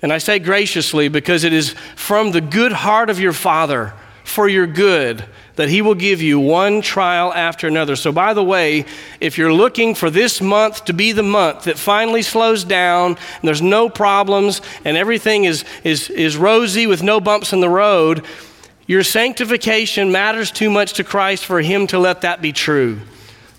[0.00, 3.92] And I say graciously because it is from the good heart of your Father
[4.24, 5.26] for your good
[5.56, 7.96] that He will give you one trial after another.
[7.96, 8.86] So, by the way,
[9.20, 13.42] if you're looking for this month to be the month that finally slows down and
[13.42, 18.24] there's no problems and everything is, is, is rosy with no bumps in the road,
[18.90, 22.98] your sanctification matters too much to Christ for Him to let that be true.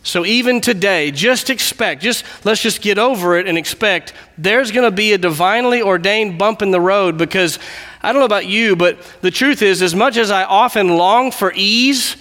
[0.03, 4.83] So even today, just expect, just let's just get over it and expect there's going
[4.83, 7.59] to be a divinely ordained bump in the road because
[8.01, 11.31] I don't know about you, but the truth is as much as I often long
[11.31, 12.17] for ease,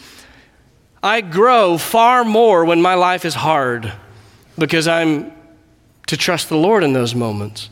[1.02, 3.92] I grow far more when my life is hard
[4.56, 5.32] because I'm
[6.06, 7.70] to trust the Lord in those moments.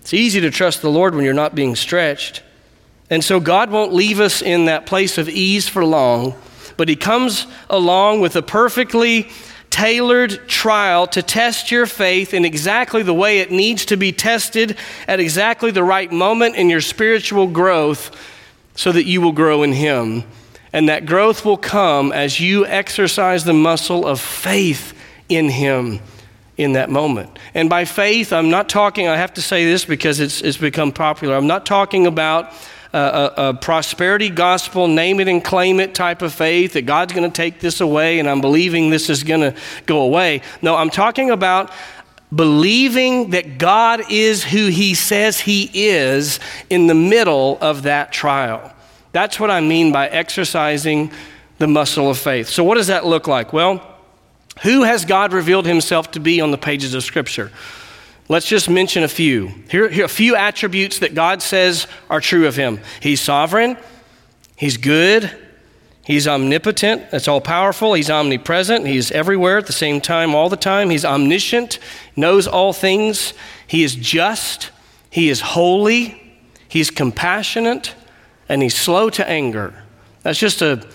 [0.00, 2.42] It's easy to trust the Lord when you're not being stretched.
[3.10, 6.34] And so God won't leave us in that place of ease for long,
[6.76, 9.28] but He comes along with a perfectly
[9.68, 14.76] tailored trial to test your faith in exactly the way it needs to be tested
[15.06, 18.16] at exactly the right moment in your spiritual growth
[18.74, 20.24] so that you will grow in Him.
[20.72, 24.94] And that growth will come as you exercise the muscle of faith
[25.28, 26.00] in Him
[26.56, 27.38] in that moment.
[27.54, 30.92] And by faith, I'm not talking, I have to say this because it's, it's become
[30.92, 31.34] popular.
[31.34, 32.52] I'm not talking about
[32.92, 37.30] a, a, prosperity gospel, name it and claim it type of faith that God's going
[37.30, 39.54] to take this away and I'm believing this is going to
[39.86, 40.42] go away.
[40.60, 41.72] No, I'm talking about
[42.34, 48.72] believing that God is who He says He is in the middle of that trial.
[49.12, 51.10] That's what I mean by exercising
[51.58, 52.48] the muscle of faith.
[52.48, 53.52] So, what does that look like?
[53.52, 53.84] Well,
[54.62, 57.50] who has God revealed Himself to be on the pages of Scripture?
[58.30, 59.48] Let's just mention a few.
[59.68, 62.78] Here, here, a few attributes that God says are true of him.
[63.00, 63.76] He's sovereign,
[64.54, 65.36] he's good,
[66.04, 70.56] he's omnipotent, that's all powerful, he's omnipresent, he's everywhere at the same time, all the
[70.56, 70.90] time.
[70.90, 71.80] He's omniscient,
[72.14, 73.34] knows all things,
[73.66, 74.70] he is just,
[75.10, 77.96] he is holy, he's compassionate,
[78.48, 79.74] and he's slow to anger.
[80.22, 80.86] That's just a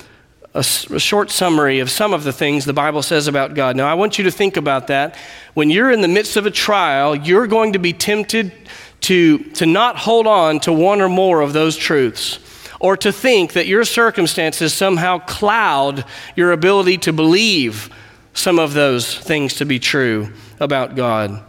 [0.56, 3.76] a, a, short summary of some of the things the Bible says about God.
[3.76, 5.18] Now, I want you to think about that.
[5.54, 8.54] When you're in the midst of a trial, you're going to be tempted
[9.02, 12.40] to, to not hold on to one or more of those truths,
[12.80, 16.06] or to think that your circumstances somehow cloud
[16.38, 17.94] your ability to believe
[18.34, 20.32] some of those things to be true
[20.62, 21.44] about God.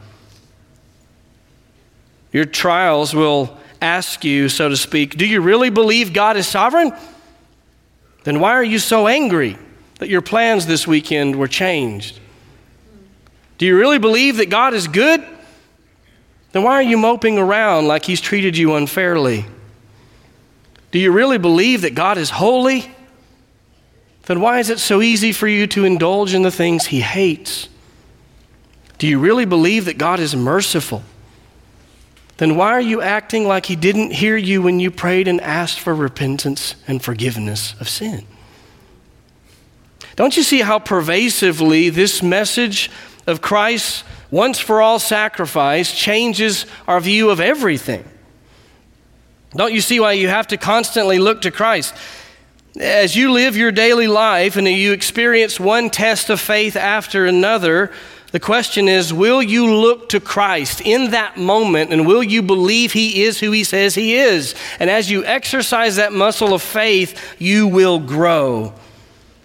[2.32, 6.92] Your trials will ask you, so to speak, do you really believe God is sovereign?
[8.26, 9.56] Then why are you so angry
[10.00, 12.18] that your plans this weekend were changed?
[13.56, 15.24] Do you really believe that God is good?
[16.50, 19.46] Then why are you moping around like He's treated you unfairly?
[20.90, 22.90] Do you really believe that God is holy?
[24.24, 27.68] Then why is it so easy for you to indulge in the things He hates?
[28.98, 31.04] Do you really believe that God is merciful?
[32.38, 35.80] Then why are you acting like He didn't hear you when you prayed and asked
[35.80, 38.26] for repentance and forgiveness of sin?
[40.16, 42.90] Don't you see how pervasively this message
[43.26, 48.04] of Christ's once for all sacrifice changes our view of everything?
[49.54, 51.94] Don't you see why you have to constantly look to Christ?
[52.78, 57.90] As you live your daily life and you experience one test of faith after another,
[58.36, 62.92] the question is will you look to Christ in that moment and will you believe
[62.92, 64.54] He is who He says He is?
[64.78, 68.74] And as you exercise that muscle of faith, you will grow.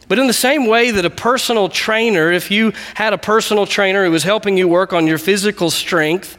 [0.10, 4.04] But in the same way that a personal trainer, if you had a personal trainer
[4.04, 6.38] who was helping you work on your physical strength,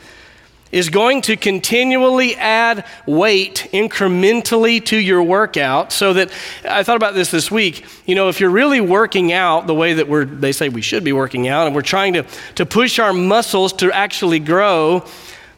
[0.72, 6.32] is going to continually add weight incrementally to your workout so that
[6.64, 7.84] I thought about this this week.
[8.06, 11.04] You know, if you're really working out the way that we're, they say we should
[11.04, 15.04] be working out, and we're trying to, to push our muscles to actually grow,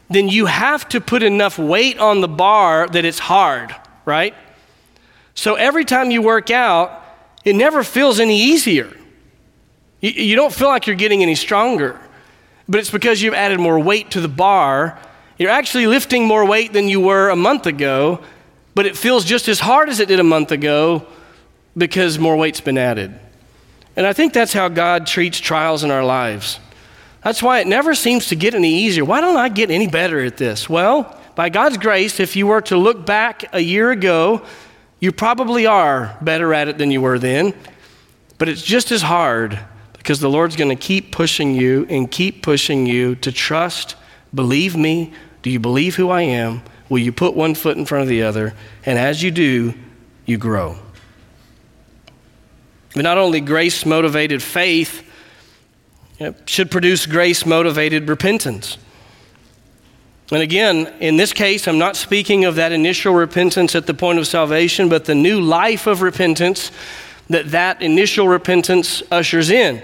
[0.09, 4.35] then you have to put enough weight on the bar that it's hard, right?
[5.33, 7.03] So every time you work out,
[7.45, 8.91] it never feels any easier.
[10.01, 11.99] You, you don't feel like you're getting any stronger
[12.67, 14.99] but it's because you've added more weight to the bar.
[15.37, 18.21] You're actually lifting more weight than you were a month ago,
[18.73, 21.05] but it feels just as hard as it did a month ago
[21.77, 23.19] because more weight's been added.
[23.95, 26.59] And I think that's how God treats trials in our lives.
[27.23, 29.05] That's why it never seems to get any easier.
[29.05, 30.69] Why don't I get any better at this?
[30.69, 34.43] Well, by God's grace, if you were to look back a year ago,
[34.99, 37.53] you probably are better at it than you were then,
[38.37, 39.59] but it's just as hard
[40.05, 43.95] because the Lord's going to keep pushing you and keep pushing you to trust,
[44.35, 45.11] believe me.
[45.41, 46.61] Do you believe who I am?
[46.89, 48.53] Will you put one foot in front of the other?
[48.85, 49.73] And as you do,
[50.27, 50.77] you grow.
[52.93, 55.11] But not only grace motivated faith
[56.45, 58.77] should produce grace motivated repentance.
[60.31, 64.19] And again, in this case, I'm not speaking of that initial repentance at the point
[64.19, 66.71] of salvation, but the new life of repentance
[67.27, 69.81] that that initial repentance ushers in.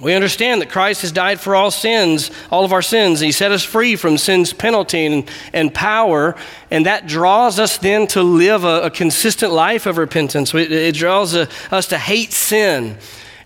[0.00, 3.20] We understand that Christ has died for all sins, all of our sins.
[3.20, 6.36] He set us free from sin's penalty and, and power,
[6.70, 10.54] and that draws us then to live a, a consistent life of repentance.
[10.54, 12.98] It, it draws a, us to hate sin.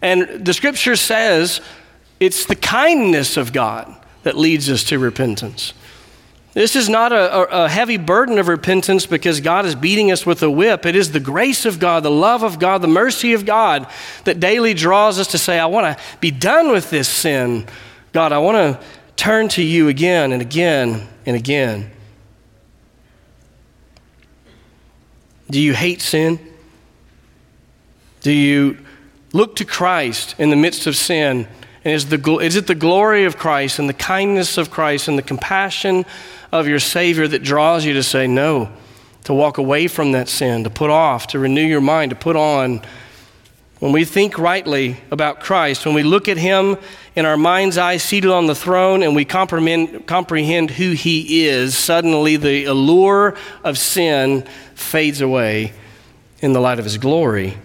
[0.03, 1.61] And the scripture says
[2.21, 5.73] it's the kindness of God that leads us to repentance.
[6.55, 10.43] This is not a, a, heavy burden of repentance because God is beating us with
[10.43, 10.85] a whip.
[10.85, 13.87] It is the grace of God, the love of God, the mercy of God
[14.25, 17.67] that daily draws us to say, I want to be done with this sin.
[18.13, 18.87] God, I want to
[19.17, 21.91] turn to you again and again and again.
[25.51, 26.39] Do you hate sin?
[28.21, 28.79] Do you
[29.33, 31.49] look to Christ in the midst of sin?
[31.85, 35.19] And is, the, is it the glory of Christ and the kindness of Christ and
[35.19, 36.05] the compassion
[36.53, 38.71] of your Savior that draws you to say no,
[39.25, 42.37] to walk away from that sin, to put off, to renew your mind, to put
[42.37, 42.83] on.
[43.81, 46.77] When we think rightly about Christ, when we look at Him
[47.17, 51.77] in our mind's eye seated on the throne and we comprehend, comprehend who He is,
[51.77, 55.73] suddenly the allure of sin fades away
[56.39, 57.57] in the light of His glory.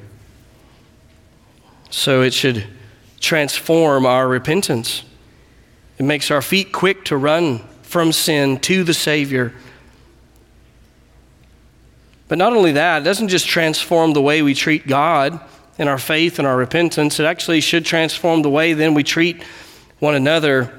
[1.91, 2.65] So it should
[3.19, 5.03] transform our repentance.
[5.97, 9.53] It makes our feet quick to run from sin to the Savior.
[12.27, 15.39] But not only that, it doesn't just transform the way we treat God
[15.77, 19.43] in our faith and our repentance, it actually should transform the way then we treat
[19.99, 20.73] one another.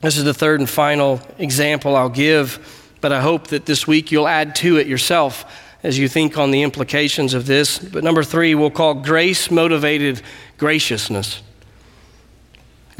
[0.00, 4.10] This is the third and final example I'll give, but I hope that this week
[4.10, 5.44] you'll add to it yourself
[5.82, 7.78] as you think on the implications of this.
[7.78, 10.22] But number three, we'll call grace motivated
[10.56, 11.42] graciousness.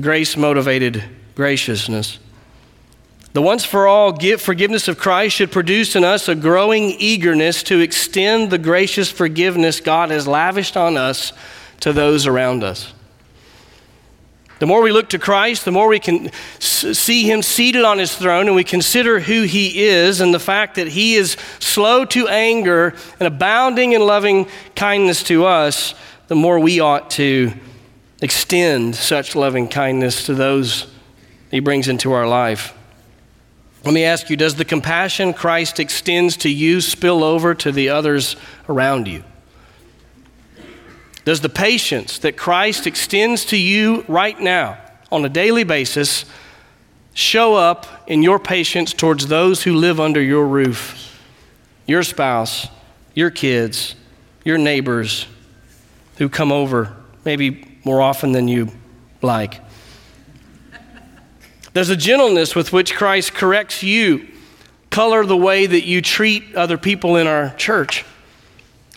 [0.01, 2.19] Grace motivated graciousness.
[3.33, 7.81] The once for all forgiveness of Christ should produce in us a growing eagerness to
[7.81, 11.33] extend the gracious forgiveness God has lavished on us
[11.81, 12.93] to those around us.
[14.61, 16.31] The more we look to Christ, the more we can
[16.61, 20.77] see him seated on his throne and we consider who he is and the fact
[20.77, 25.95] that he is slow to anger and abounding in loving kindness to us,
[26.29, 27.53] the more we ought to
[28.23, 30.87] extend such loving kindness to those
[31.51, 32.75] he brings into our life.
[33.85, 37.91] Let me ask you Does the compassion Christ extends to you spill over to the
[37.91, 38.37] others
[38.69, 39.23] around you?
[41.25, 44.79] Does the patience that Christ extends to you right now
[45.11, 46.25] on a daily basis
[47.15, 51.21] show up in your patience towards those who live under your roof?
[51.87, 52.69] Your spouse,
[53.15, 53.95] your kids,
[54.45, 55.27] your neighbors
[56.17, 56.95] who come over
[57.25, 58.69] maybe more often than you
[59.23, 59.61] like.
[61.73, 64.29] There's a gentleness with which Christ corrects you,
[64.91, 68.05] color the way that you treat other people in our church.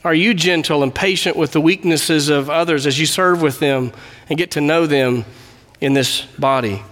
[0.04, 3.92] Are you gentle and patient with the weaknesses of others as you serve with them
[4.30, 5.26] and get to know them
[5.82, 6.84] in this body?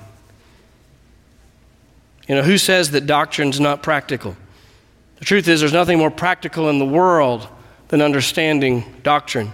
[2.27, 4.35] You know, who says that doctrine's not practical?
[5.19, 7.47] The truth is, there's nothing more practical in the world
[7.89, 9.51] than understanding doctrine.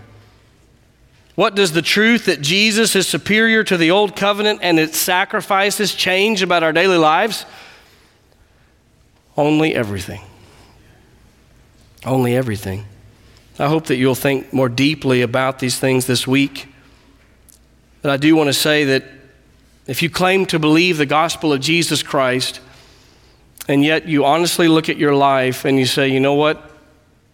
[1.36, 5.95] What does the truth that Jesus is superior to the old covenant and its sacrifices
[5.95, 7.45] change about our daily lives?
[9.38, 10.21] Only everything.
[12.05, 12.86] Only everything.
[13.57, 16.67] I hope that you'll think more deeply about these things this week.
[18.01, 19.05] But I do want to say that
[19.88, 22.59] if you claim to believe the gospel of Jesus Christ,
[23.67, 26.71] and yet you honestly look at your life and you say, you know what?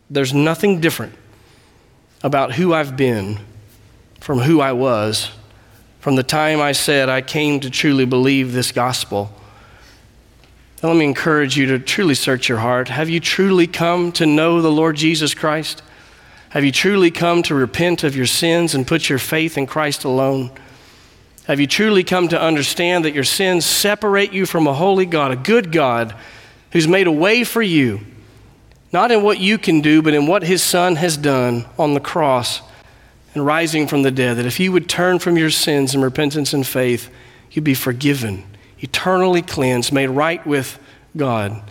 [0.10, 1.14] There's nothing different
[2.24, 3.40] about who I've been
[4.20, 5.32] from who I was
[6.08, 9.30] from the time I said I came to truly believe this gospel.
[10.82, 12.88] let me encourage you to truly search your heart.
[12.88, 15.82] Have you truly come to know the Lord Jesus Christ?
[16.52, 20.06] Have you truly come to repent of your sins and put your faith in Christ
[20.06, 20.52] alone?
[21.44, 25.32] Have you truly come to understand that your sins separate you from a holy God,
[25.32, 26.16] a good God,
[26.72, 28.00] who's made a way for you,
[28.94, 32.00] not in what you can do, but in what his Son has done on the
[32.00, 32.62] cross?
[33.38, 36.54] And rising from the dead, that if you would turn from your sins in repentance
[36.54, 37.12] and faith,
[37.52, 38.44] you'd be forgiven,
[38.80, 40.80] eternally cleansed, made right with
[41.16, 41.62] God.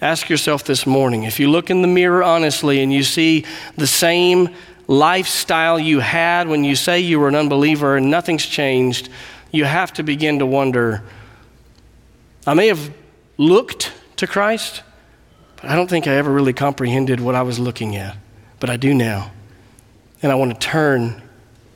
[0.00, 3.44] Ask yourself this morning if you look in the mirror honestly and you see
[3.76, 4.50] the same
[4.86, 9.08] lifestyle you had when you say you were an unbeliever and nothing's changed,
[9.50, 11.02] you have to begin to wonder
[12.46, 12.94] I may have
[13.36, 14.82] looked to Christ,
[15.56, 18.16] but I don't think I ever really comprehended what I was looking at.
[18.60, 19.32] But I do now
[20.22, 21.22] and I want to turn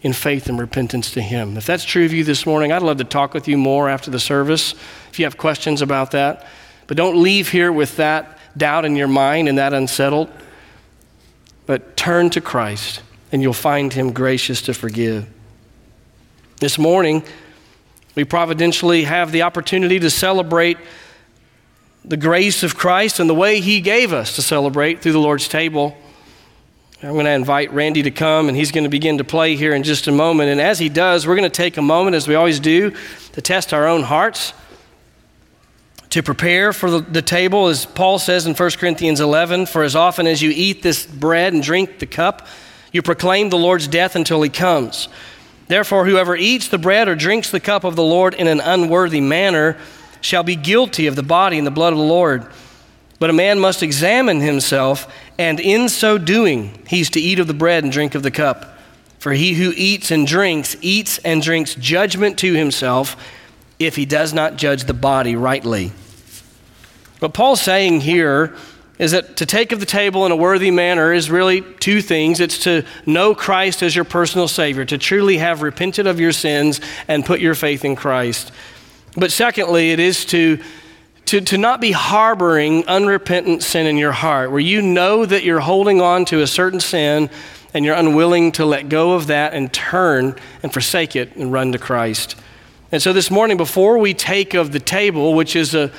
[0.02, 1.56] in faith and repentance to Him.
[1.56, 4.10] If that's true of you this morning, I'd love to talk with you more after
[4.10, 4.74] the service
[5.10, 6.46] if you have questions about that.
[6.86, 10.30] But don't leave here with that doubt in your mind and that unsettled.
[11.66, 15.26] But turn to Christ, and you'll find Him gracious to forgive.
[16.60, 17.24] This morning,
[18.14, 20.76] we providentially have the opportunity to celebrate
[22.04, 25.48] the grace of Christ and the way He gave us to celebrate through the Lord's
[25.48, 25.96] table.
[27.04, 29.74] I'm going to invite Randy to come, and he's going to begin to play here
[29.74, 30.48] in just a moment.
[30.48, 32.94] And as he does, we're going to take a moment, as we always do,
[33.32, 34.54] to test our own hearts,
[36.08, 40.26] to prepare for the, table, as Paul says in 1 Corinthians 11 For as often
[40.26, 42.46] as you eat this bread and drink the cup,
[42.90, 45.08] you proclaim the Lord's death until he comes.
[45.68, 49.20] Therefore, whoever eats the bread or drinks the cup of the Lord in an unworthy
[49.20, 49.76] manner
[50.22, 52.46] shall be guilty of the body and the blood of the Lord.
[53.18, 57.54] But a man must examine himself, and in so doing, he's to eat of the
[57.54, 58.76] bread and drink of the cup.
[59.18, 63.16] For he who eats and drinks, eats and drinks judgment to himself
[63.78, 65.92] if he does not judge the body rightly.
[67.20, 68.54] What Paul's saying here
[68.98, 72.38] is that to take of the table in a worthy manner is really two things.
[72.38, 76.80] It's to know Christ as your personal Savior, to truly have repented of your sins
[77.08, 78.52] and put your faith in Christ.
[79.16, 80.60] But secondly, it is to
[81.26, 85.60] to, to not be harboring unrepentant sin in your heart, where you know that you're
[85.60, 87.30] holding on to a certain sin
[87.72, 91.72] and you're unwilling to let go of that and turn and forsake it and run
[91.72, 92.36] to Christ.
[92.92, 95.90] And so this morning, before we take of the table, which is a,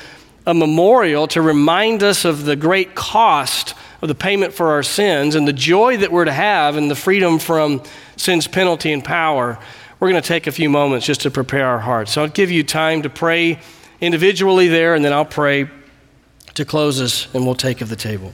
[0.45, 5.35] a memorial to remind us of the great cost of the payment for our sins
[5.35, 7.81] and the joy that we're to have and the freedom from
[8.15, 9.57] sin's penalty and power,
[9.99, 12.11] we're going to take a few moments just to prepare our hearts.
[12.11, 13.59] So I'll give you time to pray
[14.01, 15.69] individually there, and then I'll pray
[16.55, 18.33] to close us and we'll take of the table.